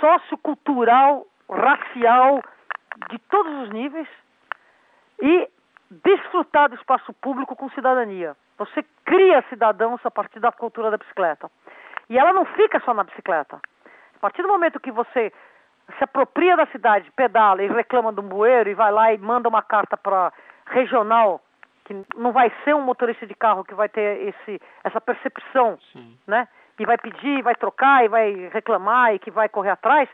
sociocultural, 0.01 1.25
racial, 1.49 2.43
de 3.11 3.19
todos 3.31 3.53
os 3.63 3.71
níveis, 3.71 4.09
e 5.21 5.49
desfrutar 5.91 6.69
do 6.69 6.77
espaço 6.77 7.13
público 7.15 7.57
com 7.57 7.71
cidadania. 7.71 8.37
Você 8.59 8.85
cria 9.05 9.45
cidadãos 9.49 10.01
a 10.05 10.11
partir 10.11 10.41
da 10.41 10.53
cultura 10.53 10.91
da 10.91 10.97
bicicleta. 10.97 11.51
E 12.11 12.19
ela 12.19 12.33
não 12.33 12.45
fica 12.45 12.81
só 12.81 12.93
na 12.93 13.05
bicicleta. 13.05 13.57
A 13.57 14.19
partir 14.21 14.43
do 14.43 14.49
momento 14.49 14.81
que 14.81 14.91
você 14.91 15.33
se 15.97 16.05
apropria 16.05 16.57
da 16.57 16.67
cidade, 16.67 17.11
pedala 17.13 17.63
e 17.63 17.69
reclama 17.69 18.13
de 18.13 18.21
um 18.21 18.29
bueiro 18.29 18.69
e 18.69 18.75
vai 18.75 18.93
lá 18.93 19.13
e 19.13 19.19
manda 19.19 19.49
uma 19.49 19.63
carta 19.63 19.97
para 19.97 20.33
regional, 20.67 21.41
que 21.85 21.95
não 22.17 22.33
vai 22.33 22.53
ser 22.65 22.75
um 22.75 22.83
motorista 22.83 23.27
de 23.27 23.35
carro 23.35 23.65
que 23.65 23.75
vai 23.75 23.89
ter 23.89 24.29
esse, 24.29 24.61
essa 24.85 25.01
percepção, 25.01 25.79
Sim. 25.93 26.19
né? 26.27 26.47
E 26.79 26.85
vai 26.85 26.99
pedir, 26.99 27.43
vai 27.43 27.55
trocar, 27.55 28.05
e 28.05 28.09
vai 28.09 28.51
reclamar 28.53 29.15
e 29.15 29.19
que 29.19 29.31
vai 29.31 29.49
correr 29.49 29.71
atrás. 29.71 30.09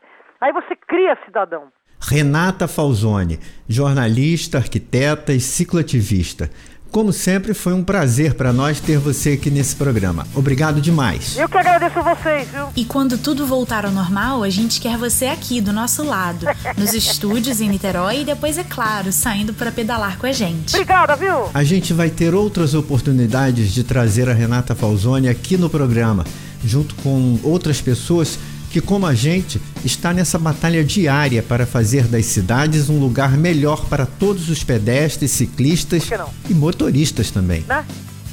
Aí 0.44 0.52
você 0.52 0.76
cria 0.76 1.16
cidadão. 1.24 1.68
Renata 1.98 2.68
Falzoni, 2.68 3.40
jornalista, 3.66 4.58
arquiteta 4.58 5.32
e 5.32 5.40
cicloativista. 5.40 6.50
Como 6.90 7.14
sempre, 7.14 7.54
foi 7.54 7.72
um 7.72 7.82
prazer 7.82 8.34
para 8.34 8.52
nós 8.52 8.78
ter 8.78 8.98
você 8.98 9.30
aqui 9.30 9.50
nesse 9.50 9.74
programa. 9.74 10.26
Obrigado 10.34 10.82
demais. 10.82 11.38
Eu 11.38 11.48
que 11.48 11.56
agradeço 11.56 11.98
vocês, 12.02 12.46
viu? 12.50 12.68
E 12.76 12.84
quando 12.84 13.16
tudo 13.16 13.46
voltar 13.46 13.86
ao 13.86 13.90
normal, 13.90 14.42
a 14.42 14.50
gente 14.50 14.82
quer 14.82 14.98
você 14.98 15.28
aqui 15.28 15.62
do 15.62 15.72
nosso 15.72 16.04
lado, 16.04 16.44
nos 16.76 16.92
estúdios 16.92 17.62
em 17.62 17.70
Niterói 17.70 18.20
e 18.20 18.24
depois, 18.26 18.58
é 18.58 18.64
claro, 18.64 19.10
saindo 19.12 19.54
para 19.54 19.72
pedalar 19.72 20.18
com 20.18 20.26
a 20.26 20.32
gente. 20.32 20.74
Obrigada, 20.74 21.16
viu? 21.16 21.48
A 21.54 21.64
gente 21.64 21.94
vai 21.94 22.10
ter 22.10 22.34
outras 22.34 22.74
oportunidades 22.74 23.72
de 23.72 23.82
trazer 23.82 24.28
a 24.28 24.34
Renata 24.34 24.74
Falzoni 24.74 25.26
aqui 25.26 25.56
no 25.56 25.70
programa, 25.70 26.22
junto 26.62 26.94
com 26.96 27.40
outras 27.42 27.80
pessoas 27.80 28.38
que, 28.74 28.80
como 28.80 29.06
a 29.06 29.14
gente, 29.14 29.62
está 29.84 30.12
nessa 30.12 30.36
batalha 30.36 30.82
diária 30.82 31.40
para 31.44 31.64
fazer 31.64 32.08
das 32.08 32.26
cidades 32.26 32.88
um 32.88 32.98
lugar 32.98 33.36
melhor 33.36 33.86
para 33.86 34.04
todos 34.04 34.50
os 34.50 34.64
pedestres, 34.64 35.30
ciclistas 35.30 36.10
e 36.50 36.54
motoristas 36.54 37.30
também. 37.30 37.64
Né? 37.68 37.84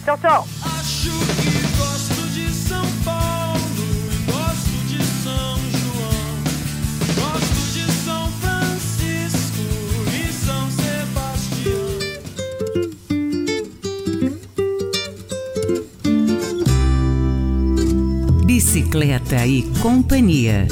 Tchau, 0.03 0.17
tchau. 0.17 1.70
Bicicleta 18.71 19.45
e 19.45 19.63
Companhia. 19.81 20.65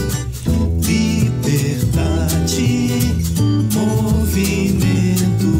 Liberdade, 0.86 1.91
movimento, 3.74 5.51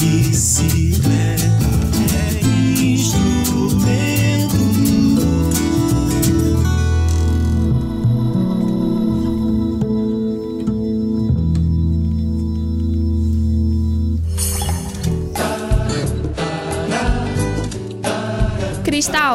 bicicleta 0.00 1.15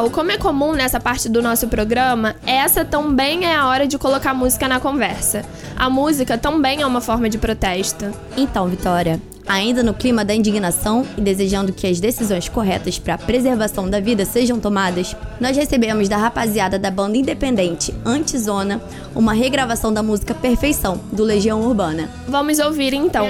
Cristal, 0.02 0.10
como 0.10 0.30
é 0.30 0.38
comum 0.38 0.72
nessa 0.72 0.98
parte 0.98 1.28
do 1.28 1.42
nosso 1.42 1.68
programa, 1.68 2.34
essa 2.46 2.84
também 2.84 3.44
é 3.44 3.54
a 3.54 3.66
hora 3.68 3.86
de 3.86 3.98
colocar 3.98 4.34
música 4.34 4.66
na 4.66 4.80
conversa. 4.80 5.44
A 5.76 5.88
música 5.88 6.36
também 6.36 6.82
é 6.82 6.86
uma 6.86 7.00
forma 7.00 7.28
de 7.28 7.38
protesto. 7.38 8.06
Então, 8.36 8.66
Vitória, 8.66 9.20
ainda 9.46 9.82
no 9.82 9.94
clima 9.94 10.24
da 10.24 10.34
indignação 10.34 11.06
e 11.16 11.20
desejando 11.20 11.72
que 11.72 11.86
as 11.86 12.00
decisões 12.00 12.48
corretas 12.48 12.98
para 12.98 13.14
a 13.14 13.18
preservação 13.18 13.88
da 13.88 14.00
vida 14.00 14.24
sejam 14.24 14.58
tomadas, 14.58 15.16
nós 15.40 15.56
recebemos 15.56 16.08
da 16.08 16.16
rapaziada 16.16 16.78
da 16.78 16.90
banda 16.90 17.16
independente 17.16 17.94
Antizona 18.04 18.80
uma 19.14 19.32
regravação 19.32 19.92
da 19.92 20.02
música 20.02 20.34
Perfeição, 20.34 21.00
do 21.12 21.22
Legião 21.22 21.60
Urbana. 21.60 22.08
Vamos 22.26 22.58
ouvir 22.58 22.94
então. 22.94 23.26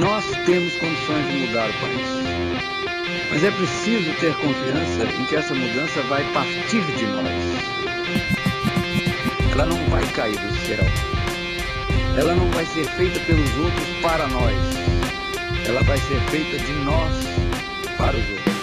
Nós 0.00 0.24
temos 0.46 0.72
condições 0.74 1.26
de 1.26 1.46
mudar 1.46 1.68
o 1.68 1.72
país. 1.72 2.23
Mas 3.30 3.42
é 3.42 3.50
preciso 3.50 4.12
ter 4.20 4.34
confiança 4.34 5.04
em 5.04 5.24
que 5.26 5.36
essa 5.36 5.54
mudança 5.54 6.02
vai 6.02 6.24
partir 6.32 6.82
de 6.82 7.06
nós. 7.06 7.74
Ela 9.52 9.66
não 9.66 9.78
vai 9.88 10.04
cair 10.08 10.36
do 10.36 10.66
céu. 10.66 10.84
Ela 12.16 12.34
não 12.34 12.50
vai 12.50 12.64
ser 12.66 12.84
feita 12.90 13.18
pelos 13.20 13.56
outros 13.56 13.88
para 14.02 14.26
nós. 14.28 14.54
Ela 15.66 15.82
vai 15.82 15.98
ser 15.98 16.20
feita 16.30 16.58
de 16.58 16.72
nós 16.84 17.12
para 17.96 18.16
os 18.16 18.28
outros. 18.30 18.53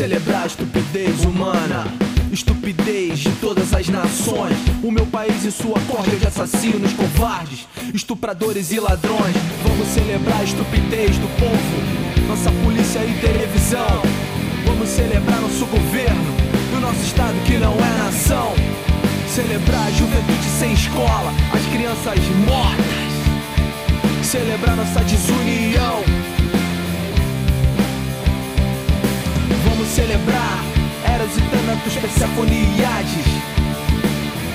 Celebrar 0.00 0.44
a 0.44 0.46
estupidez 0.46 1.26
humana. 1.26 1.84
Estupidez 2.32 3.18
de 3.18 3.32
todas 3.32 3.74
as 3.74 3.86
nações. 3.90 4.56
O 4.82 4.90
meu 4.90 5.04
país 5.04 5.44
e 5.44 5.52
sua 5.52 5.78
corda 5.80 6.16
de 6.16 6.26
assassinos, 6.26 6.94
covardes, 6.94 7.68
estupradores 7.92 8.72
e 8.72 8.80
ladrões. 8.80 9.36
Vamos 9.62 9.86
celebrar 9.88 10.40
a 10.40 10.44
estupidez 10.44 11.18
do 11.18 11.28
povo, 11.38 12.28
nossa 12.28 12.50
polícia 12.64 13.00
e 13.00 13.12
televisão. 13.20 14.00
Vamos 14.64 14.88
celebrar 14.88 15.38
nosso 15.38 15.66
governo 15.66 16.34
e 16.72 16.76
o 16.78 16.80
nosso 16.80 17.02
estado 17.02 17.34
que 17.44 17.58
não 17.58 17.74
é 17.74 17.98
nação. 18.02 18.54
Celebrar 19.28 19.86
a 19.86 19.90
juventude 19.90 20.48
sem 20.58 20.72
escola, 20.72 21.30
as 21.52 21.66
crianças 21.66 22.18
mortas. 22.46 24.26
Celebrar 24.26 24.76
nossa 24.76 25.00
desunião 25.00 25.39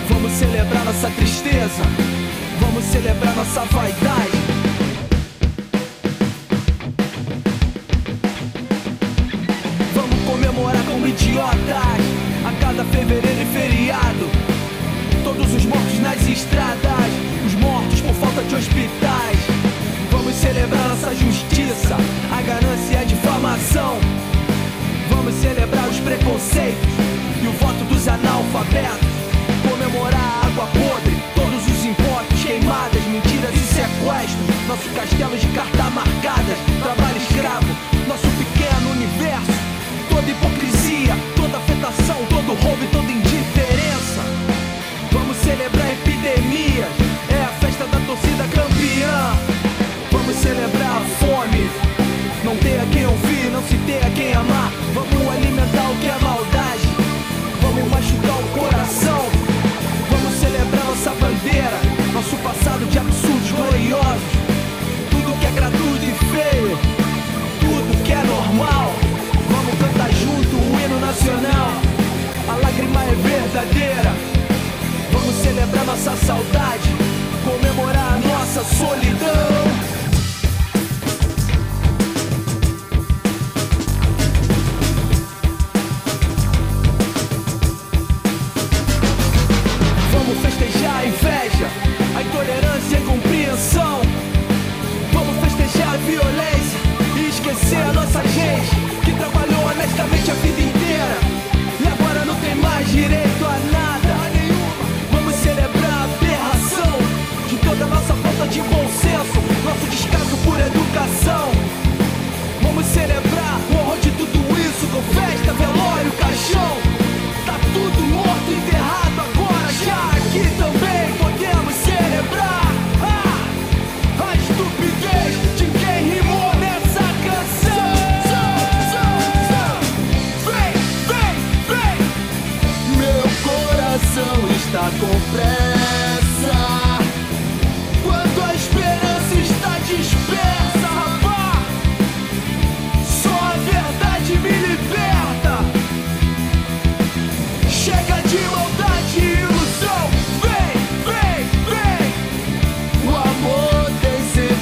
Vamos 0.10 0.32
celebrar 0.34 0.86
nossa 0.86 1.10
tristeza. 1.12 1.84
Vamos 2.60 2.84
celebrar 2.86 3.36
nossa 3.36 3.66
vaidade. 3.66 4.38
Vamos 9.94 10.20
comemorar 10.26 10.84
como 10.86 11.08
idiotas. 11.08 12.06
A 12.46 12.52
cada 12.62 12.84
fevereiro 12.86 13.42
e 13.42 13.46
feriado 13.46 14.30
Todos 15.24 15.52
os 15.54 15.66
mortos 15.66 16.00
nas 16.00 16.28
estradas. 16.28 17.12
Os 17.48 17.54
mortos 17.56 18.02
por 18.02 18.14
falta 18.16 18.44
de 18.44 18.56
hospitais. 18.56 19.40
Vamos 20.12 20.36
celebrar 20.36 20.90
nossa 20.90 21.16
justiça 21.16 21.98
A 22.32 22.42
ganância 22.42 22.94
e 22.94 22.98
a 22.98 23.04
difamação. 23.04 23.98
Vamos 25.10 25.34
celebrar 25.36 25.90
os 25.90 26.00
preconceitos 26.00 26.90
e 27.44 27.48
o 27.48 27.52
voto 27.54 27.84
dos 27.86 28.08
analfabetos. 28.08 29.25
Água 30.04 30.68
podre, 30.68 31.16
todos 31.36 31.62
os 31.68 31.86
impostos, 31.86 32.44
queimadas, 32.44 33.04
mentiras 33.06 33.54
e 33.56 33.60
sequestros. 33.60 34.68
Nosso 34.68 34.90
castelo 34.90 35.38
de 35.38 35.48
carta 35.48 35.84
marcadas, 35.92 36.58
trabalho 36.82 37.18
escravo, 37.18 37.68
nosso 38.08 38.28
pequeno 38.38 38.92
universo. 38.92 39.56
Toda 40.10 40.30
hipocrisia, 40.30 41.16
toda 41.36 41.58
afetação, 41.58 42.18
todo 42.30 42.54
roubo 42.62 42.84
e 42.84 42.88
toda 42.88 43.05
solidão. 78.86 79.45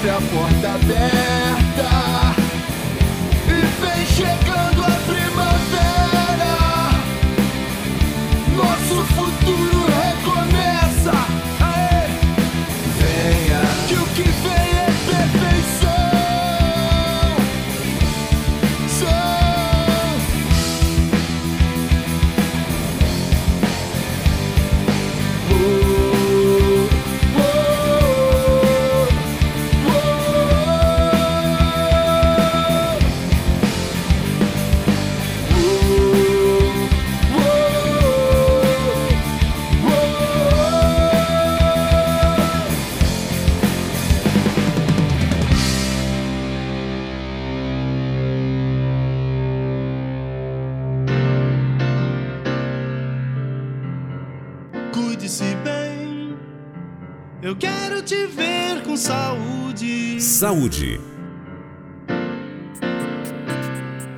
A 0.10 0.20
porta 0.20 0.74
aberta 0.74 1.23
Cuide-se 55.24 55.56
bem. 55.64 56.38
Eu 57.42 57.56
quero 57.56 58.02
te 58.02 58.28
ver 58.28 58.84
com 58.84 58.98
saúde. 58.98 60.20
Saúde. 60.20 61.00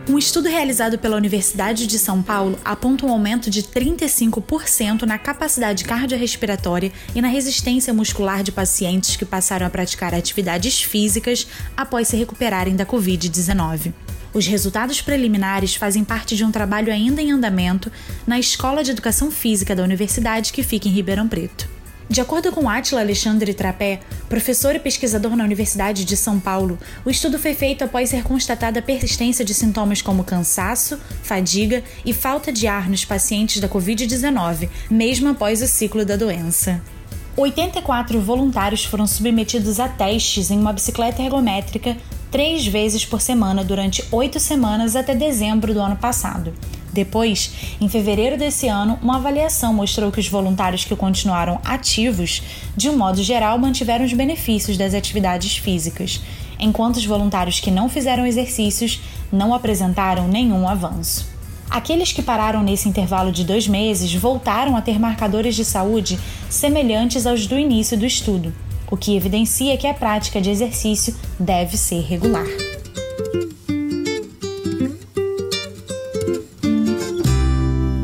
Um 0.10 0.18
estudo 0.18 0.50
realizado 0.50 0.98
pela 0.98 1.16
Universidade 1.16 1.86
de 1.86 2.00
São 2.00 2.24
Paulo 2.24 2.58
aponta 2.66 3.06
um 3.06 3.12
aumento 3.12 3.52
de 3.52 3.62
35% 3.62 5.04
na 5.04 5.20
capacidade 5.20 5.84
cardiorrespiratória 5.84 6.92
e 7.14 7.22
na 7.22 7.28
resistência 7.28 7.94
muscular 7.94 8.42
de 8.42 8.52
pacientes 8.52 9.16
que 9.16 9.26
passaram 9.26 9.68
a 9.68 9.70
praticar 9.70 10.16
atividades 10.16 10.82
físicas 10.82 11.48
após 11.78 12.08
se 12.08 12.18
recuperarem 12.18 12.76
da 12.76 12.86
Covid-19. 12.86 13.94
Os 14.36 14.46
resultados 14.48 15.02
preliminares 15.02 15.76
fazem 15.76 16.04
parte 16.04 16.36
de 16.36 16.44
um 16.44 16.52
trabalho 16.52 16.92
ainda 16.92 17.22
em 17.22 17.32
andamento 17.32 17.90
na 18.28 18.38
Escola 18.38 18.84
de 18.84 18.92
Educação 18.92 19.32
Física 19.32 19.74
da 19.74 19.82
Universidade 19.82 20.52
que 20.52 20.62
fica 20.62 20.90
em 20.90 20.92
Ribeirão 20.92 21.26
Preto. 21.26 21.70
De 22.10 22.20
acordo 22.20 22.52
com 22.52 22.70
Átila 22.70 23.00
Alexandre 23.00 23.54
Trapé, 23.54 24.02
professor 24.28 24.76
e 24.76 24.80
pesquisador 24.80 25.38
na 25.38 25.46
Universidade 25.46 26.04
de 26.04 26.18
São 26.18 26.38
Paulo, 26.38 26.78
o 27.06 27.10
estudo 27.10 27.40
foi 27.40 27.54
feito 27.54 27.86
após 27.86 28.10
ser 28.10 28.24
constatada 28.24 28.80
a 28.80 28.84
persistência 28.84 29.46
de 29.46 29.54
sintomas 29.54 30.02
como 30.02 30.26
cansaço, 30.26 31.00
fadiga 31.24 31.82
e 32.04 32.12
falta 32.12 32.52
de 32.52 32.68
ar 32.68 32.90
nos 32.90 33.06
pacientes 33.06 33.62
da 33.62 33.70
Covid-19, 33.70 34.68
mesmo 34.92 35.30
após 35.30 35.62
o 35.62 35.68
ciclo 35.68 36.04
da 36.04 36.18
doença. 36.18 36.82
84 37.38 38.20
voluntários 38.20 38.84
foram 38.84 39.08
submetidos 39.08 39.80
a 39.80 39.88
testes 39.88 40.52
em 40.52 40.60
uma 40.60 40.74
bicicleta 40.74 41.22
ergométrica 41.22 41.96
três 42.32 42.66
vezes 42.66 43.06
por 43.06 43.22
semana 43.22 43.64
durante 43.64 44.04
oito 44.12 44.40
semanas 44.40 44.96
até 44.96 45.16
dezembro 45.16 45.74
do 45.74 45.80
ano 45.80 45.96
passado. 45.96 46.54
Depois, 46.96 47.52
em 47.82 47.90
fevereiro 47.90 48.38
desse 48.38 48.70
ano, 48.70 48.98
uma 49.02 49.18
avaliação 49.18 49.74
mostrou 49.74 50.12
que 50.14 50.20
os 50.22 50.30
voluntários 50.30 50.86
que 50.86 50.96
continuaram 50.96 51.60
ativos, 51.66 52.42
de 52.76 52.90
um 52.90 52.98
modo 52.98 53.22
geral, 53.22 53.60
mantiveram 53.60 54.06
os 54.06 54.14
benefícios 54.14 54.78
das 54.78 54.94
atividades 54.94 55.58
físicas, 55.58 56.22
enquanto 56.58 56.96
os 56.96 57.06
voluntários 57.06 57.60
que 57.60 57.70
não 57.70 57.90
fizeram 57.90 58.26
exercícios 58.26 59.02
não 59.30 59.54
apresentaram 59.54 60.28
nenhum 60.30 60.70
avanço. 60.70 61.28
Aqueles 61.70 62.14
que 62.14 62.22
pararam 62.22 62.64
nesse 62.64 62.88
intervalo 62.88 63.32
de 63.32 63.44
dois 63.44 63.68
meses 63.68 64.14
voltaram 64.14 64.78
a 64.78 64.82
ter 64.82 64.98
marcadores 64.98 65.56
de 65.56 65.66
saúde 65.66 66.18
semelhantes 66.50 67.28
aos 67.28 67.46
do 67.46 67.60
início 67.60 67.98
do 67.98 68.06
estudo, 68.06 68.54
o 68.90 68.98
que 68.98 69.16
evidencia 69.16 69.78
que 69.78 69.88
a 69.88 69.94
prática 69.94 70.42
de 70.42 70.50
exercício 70.50 71.16
deve 71.40 71.78
ser 71.78 72.02
regular. 72.02 72.46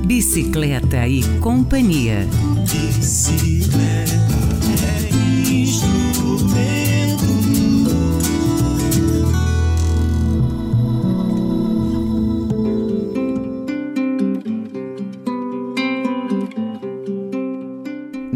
Bicicleta 0.06 1.08
e 1.08 1.24
companhia. 1.40 2.28
Bicicleta 2.70 4.11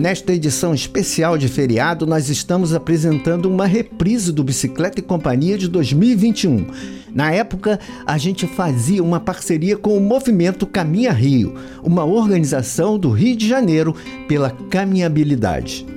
Nesta 0.06 0.34
edição 0.34 0.72
especial 0.72 1.36
de 1.36 1.48
feriado, 1.48 2.06
nós 2.06 2.30
estamos 2.30 2.76
apresentando 2.76 3.48
uma 3.48 3.66
reprise 3.66 4.32
do 4.32 4.44
Bicicleta 4.44 5.00
e 5.00 5.02
Companhia 5.02 5.58
de 5.58 5.68
2021. 5.68 6.68
Na 7.12 7.32
época, 7.32 7.80
a 8.06 8.16
gente 8.16 8.46
fazia 8.46 9.02
uma 9.04 9.20
parceria 9.20 9.76
com 9.76 9.98
o 9.98 10.00
Movimento 10.00 10.68
Caminha 10.68 11.12
Rio, 11.12 11.56
uma 11.82 12.06
organização 12.06 13.00
do 13.00 13.10
Rio 13.10 13.36
de 13.36 13.50
Janeiro 13.50 13.96
pela 14.28 14.52
caminhabilidade. 14.70 15.88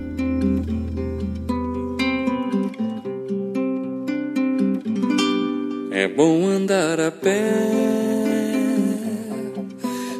É 5.91 6.09
bom 6.09 6.47
andar 6.47 6.99
a 6.99 7.11
pé, 7.11 7.61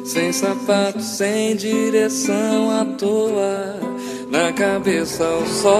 sem 0.05 0.31
sapato, 0.31 1.01
sem 1.01 1.55
direção 1.55 2.69
à 2.69 2.85
toa, 2.85 3.78
na 4.29 4.53
cabeça 4.53 5.25
ao 5.25 5.45
sol, 5.45 5.71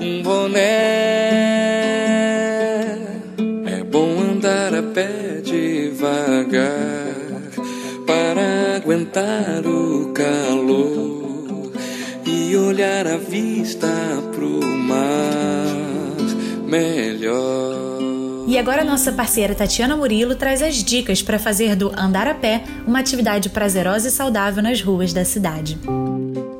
um 0.00 0.22
boné. 0.22 0.62
É 3.66 3.84
bom 3.84 4.20
andar 4.20 4.74
a 4.74 4.82
pé 4.82 5.42
devagar, 5.42 6.72
para 8.06 8.76
aguentar 8.76 9.66
o 9.66 10.12
calor 10.12 11.72
e 12.26 12.56
olhar 12.56 13.06
a 13.06 13.18
vista 13.18 13.88
pro 14.34 14.60
mar 14.66 16.16
melhor. 16.66 17.71
E 18.62 18.64
agora 18.64 18.84
nossa 18.84 19.10
parceira 19.10 19.56
Tatiana 19.56 19.96
Murilo 19.96 20.36
traz 20.36 20.62
as 20.62 20.76
dicas 20.84 21.20
para 21.20 21.36
fazer 21.36 21.74
do 21.74 21.90
andar 21.98 22.28
a 22.28 22.34
pé 22.34 22.62
uma 22.86 23.00
atividade 23.00 23.50
prazerosa 23.50 24.06
e 24.06 24.10
saudável 24.12 24.62
nas 24.62 24.80
ruas 24.80 25.12
da 25.12 25.24
cidade. 25.24 25.76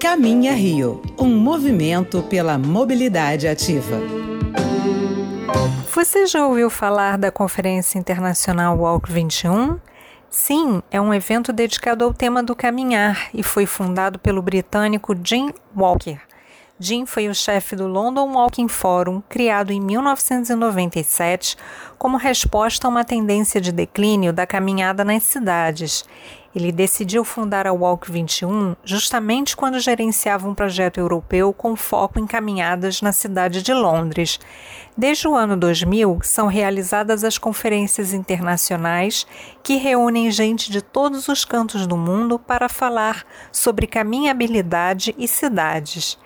Caminha 0.01 0.53
Rio, 0.53 1.01
um 1.17 1.29
movimento 1.29 2.21
pela 2.25 2.59
mobilidade 2.59 3.47
ativa. 3.47 4.01
Você 5.95 6.27
já 6.27 6.45
ouviu 6.45 6.69
falar 6.69 7.17
da 7.17 7.31
Conferência 7.31 8.01
Internacional 8.01 8.77
Walk 8.77 9.13
21? 9.13 9.79
Sim, 10.29 10.83
é 10.91 11.01
um 11.01 11.15
evento 11.15 11.53
dedicado 11.53 12.05
ao 12.05 12.13
tema 12.13 12.43
do 12.43 12.57
caminhar 12.57 13.29
e 13.33 13.45
foi 13.45 13.65
fundado 13.65 14.19
pelo 14.19 14.43
britânico 14.43 15.17
Jim 15.23 15.53
Walker. 15.77 16.19
Jim 16.85 17.07
foi 17.07 17.29
o 17.29 17.35
chefe 17.35 17.77
do 17.77 17.87
London 17.87 18.33
Walking 18.33 18.67
Forum, 18.67 19.23
criado 19.29 19.73
em 19.73 19.81
1997 19.81 21.57
como 21.97 22.17
resposta 22.17 22.89
a 22.89 22.91
uma 22.91 23.05
tendência 23.05 23.61
de 23.61 23.71
declínio 23.71 24.33
da 24.33 24.45
caminhada 24.45 25.05
nas 25.05 25.23
cidades. 25.23 26.05
Ele 26.55 26.73
decidiu 26.73 27.25
fundar 27.25 27.69
a 27.69 27.73
Walk 27.73 28.11
21 28.11 28.75
justamente 28.85 29.57
quando 29.57 29.79
gerenciava 29.79 30.49
um 30.49 30.55
projeto 30.55 30.99
europeu 30.99 31.53
com 31.53 31.77
foco 31.77 32.19
em 32.19 32.27
caminhadas 32.27 33.01
na 33.01 33.13
cidade 33.13 33.63
de 33.63 33.73
Londres. 33.73 34.41
Desde 34.97 35.29
o 35.29 35.37
ano 35.37 35.57
2000, 35.57 36.19
são 36.23 36.49
realizadas 36.49 37.23
as 37.23 37.39
conferências 37.39 38.13
internacionais 38.13 39.25
que 39.63 39.77
reúnem 39.77 40.31
gente 40.33 40.71
de 40.71 40.83
todos 40.83 41.29
os 41.29 41.45
cantos 41.45 41.87
do 41.87 41.97
mundo 41.97 42.41
para 42.41 42.69
falar 42.69 43.25
sobre 43.53 43.87
caminhabilidade 43.87 45.15
e 45.17 45.29
cidades. 45.29 46.19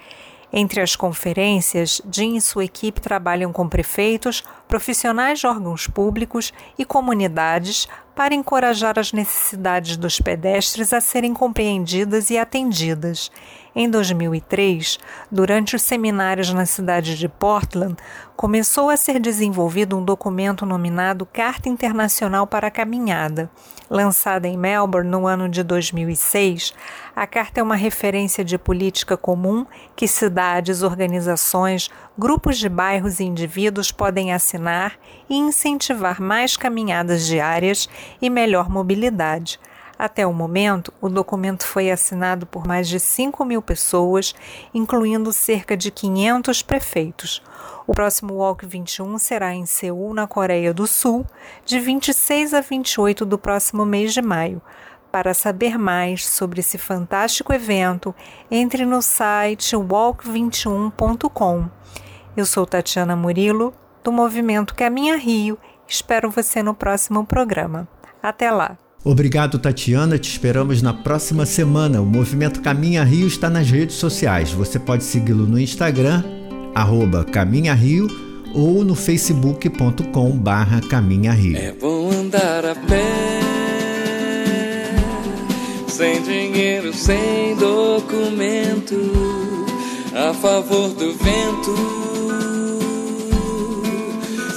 Entre 0.53 0.81
as 0.81 0.95
conferências, 0.95 2.01
Jim 2.11 2.37
e 2.37 2.41
sua 2.41 2.65
equipe 2.65 3.01
trabalham 3.01 3.53
com 3.53 3.69
prefeitos, 3.69 4.45
profissionais 4.69 5.39
de 5.39 5.47
órgãos 5.47 5.87
públicos 5.87 6.53
e 6.79 6.85
comunidades 6.85 7.89
para 8.15 8.35
encorajar 8.35 8.99
as 8.99 9.13
necessidades 9.13 9.97
dos 9.97 10.19
pedestres 10.19 10.93
a 10.93 11.01
serem 11.01 11.35
compreendidas 11.35 12.31
e 12.31 12.39
atendidas. 12.39 13.31
Em 13.75 13.91
2003, 13.91 14.99
durante 15.31 15.77
os 15.77 15.83
seminários 15.83 16.51
na 16.51 16.65
cidade 16.65 17.15
de 17.19 17.29
Portland, 17.29 17.95
começou 18.35 18.89
a 18.89 18.97
ser 18.97 19.21
desenvolvido 19.21 19.99
um 19.99 20.03
documento 20.03 20.65
nominado 20.65 21.27
Carta 21.27 21.69
Internacional 21.69 22.47
para 22.47 22.69
a 22.69 22.71
Caminhada. 22.71 23.51
Lançada 23.89 24.49
em 24.49 24.57
Melbourne 24.57 25.11
no 25.11 25.27
ano 25.27 25.47
de 25.47 25.63
2006, 25.63 26.73
a 27.15 27.27
carta 27.27 27.61
é 27.61 27.63
uma 27.63 27.77
referência 27.77 28.43
de 28.43 28.57
política 28.57 29.15
comum 29.15 29.67
que 29.95 30.09
cidades, 30.09 30.83
organizações, 30.83 31.91
grupos 32.19 32.59
de 32.59 32.69
bairros 32.69 33.21
e 33.21 33.25
indivíduos 33.25 33.93
podem 33.93 34.33
assinar 34.33 34.99
e 35.29 35.37
incentivar 35.37 36.21
mais 36.21 36.57
caminhadas 36.57 37.27
diárias 37.27 37.89
e 38.21 38.31
melhor 38.31 38.71
mobilidade. 38.71 39.61
Até 39.99 40.27
o 40.27 40.33
momento, 40.33 40.93
o 41.01 41.09
documento 41.09 41.67
foi 41.67 41.91
assinado 41.91 42.47
por 42.47 42.67
mais 42.67 42.87
de 42.87 43.01
5 43.01 43.45
mil 43.47 43.63
pessoas, 43.63 44.35
incluindo 44.75 45.33
cerca 45.33 45.75
de 45.77 45.91
500 45.91 46.61
prefeitos. 46.63 47.43
O 47.87 47.93
próximo 47.93 48.35
Walk 48.35 48.67
21 48.67 49.19
será 49.19 49.55
em 49.55 49.65
Seul, 49.65 50.13
na 50.13 50.27
Coreia 50.27 50.75
do 50.75 50.87
Sul, 50.87 51.25
de 51.65 51.81
26 51.81 52.53
a 52.53 52.61
28 52.61 53.25
do 53.25 53.39
próximo 53.39 53.87
mês 53.87 54.13
de 54.13 54.21
maio. 54.21 54.61
Para 55.11 55.33
saber 55.33 55.79
mais 55.79 56.27
sobre 56.27 56.61
esse 56.61 56.77
fantástico 56.77 57.55
evento, 57.55 58.15
entre 58.51 58.85
no 58.85 59.01
site 59.01 59.75
walk21.com. 59.75 61.71
Eu 62.37 62.45
sou 62.45 62.67
Tatiana 62.67 63.17
Murilo, 63.17 63.73
do 64.05 64.13
Movimento 64.13 64.75
Caminha 64.75 65.17
Rio. 65.17 65.57
Espero 65.89 66.31
você 66.31 66.63
no 66.63 66.75
próximo 66.75 67.25
programa. 67.25 67.89
Até 68.23 68.51
lá! 68.51 68.77
Obrigado, 69.03 69.59
Tatiana. 69.59 70.19
Te 70.19 70.29
esperamos 70.29 70.83
na 70.83 70.93
próxima 70.93 71.47
semana. 71.47 72.03
O 72.03 72.05
Movimento 72.05 72.61
Caminha 72.61 73.03
Rio 73.05 73.27
está 73.27 73.49
nas 73.49 73.71
redes 73.71 73.97
sociais. 73.97 74.53
Você 74.53 74.79
pode 74.79 75.05
segui-lo 75.05 75.47
no 75.47 75.59
Instagram, 75.59 76.23
arroba 76.75 77.25
Caminha 77.25 77.73
Rio, 77.73 78.07
ou 78.53 78.85
no 78.85 78.95
facebook.com 78.95 80.31
barra 80.37 80.81
Caminha 80.83 81.33
Rio. 81.33 81.57
É 81.57 81.73
bom 81.73 82.11
andar 82.11 82.67
a 82.67 82.75
pé, 82.75 83.07
sem 85.89 86.21
dinheiro, 86.23 86.93
sem 86.93 87.57
documento, 87.57 88.95
a 90.17 90.33
favor 90.35 90.89
do 90.95 91.13
vento, 91.15 91.75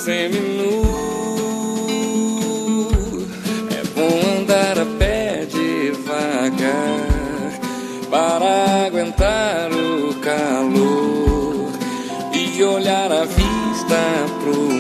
seminu. 0.04 0.90
para 8.10 8.86
aguentar 8.88 9.72
o 9.72 10.14
calor 10.16 11.70
e 12.34 12.64
olhar 12.64 13.12
a 13.12 13.26
vista 13.26 14.26
pro 14.42 14.79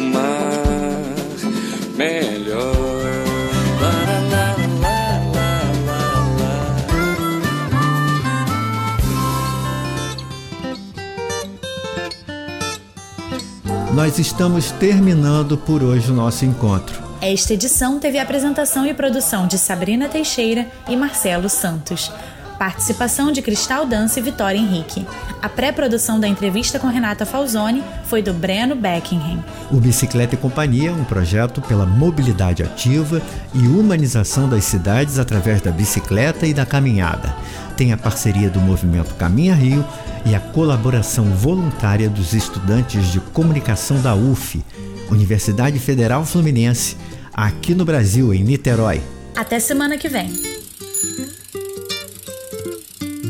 Nós 14.00 14.18
estamos 14.18 14.72
terminando 14.72 15.58
por 15.58 15.84
hoje 15.84 16.10
o 16.10 16.16
nosso 16.16 16.46
encontro. 16.46 17.04
Esta 17.22 17.54
edição 17.54 18.00
teve 18.00 18.18
a 18.18 18.24
apresentação 18.24 18.86
e 18.86 18.94
produção 18.94 19.46
de 19.46 19.58
Sabrina 19.58 20.08
Teixeira 20.08 20.72
e 20.88 20.96
Marcelo 20.96 21.50
Santos. 21.50 22.10
Participação 22.58 23.30
de 23.30 23.42
Cristal 23.42 23.86
Dança 23.86 24.18
e 24.18 24.24
Vitória 24.24 24.58
Henrique. 24.58 25.06
A 25.42 25.48
pré-produção 25.48 26.20
da 26.20 26.28
entrevista 26.28 26.78
com 26.78 26.88
Renata 26.88 27.26
Falzoni 27.26 27.82
foi 28.06 28.22
do 28.22 28.34
Breno 28.34 28.76
Beckingham. 28.76 29.42
O 29.72 29.80
Bicicleta 29.80 30.36
e 30.36 30.38
Companhia 30.38 30.90
é 30.90 30.94
um 30.94 31.06
projeto 31.06 31.62
pela 31.62 31.86
mobilidade 31.86 32.62
ativa 32.62 33.22
e 33.54 33.60
humanização 33.60 34.50
das 34.50 34.66
cidades 34.66 35.18
através 35.18 35.62
da 35.62 35.72
bicicleta 35.72 36.46
e 36.46 36.54
da 36.54 36.66
caminhada. 36.66 37.34
Tem 37.78 37.94
a 37.94 37.98
parceria 37.98 38.50
do 38.50 38.60
Movimento 38.60 39.16
Caminha 39.16 39.56
Rio 39.56 39.86
e 40.26 40.36
a 40.36 40.42
colaboração 40.42 41.24
voluntária 41.24 42.10
dos 42.10 42.34
estudantes 42.34 43.10
de 43.10 43.22
comunicação 43.22 44.02
da 44.02 44.14
UF, 44.14 44.62
Universidade 45.10 45.80
Federal 45.80 46.26
Fluminense, 46.26 46.98
aqui 47.34 47.74
no 47.74 47.86
Brasil, 47.86 48.34
em 48.34 48.44
Niterói. 48.44 49.02
Até 49.38 49.58
semana 49.58 49.98
que 49.98 50.10
vem. 50.10 50.59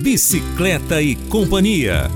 Bicicleta 0.10 1.00
e 1.00 1.16
Companhia. 1.30 2.10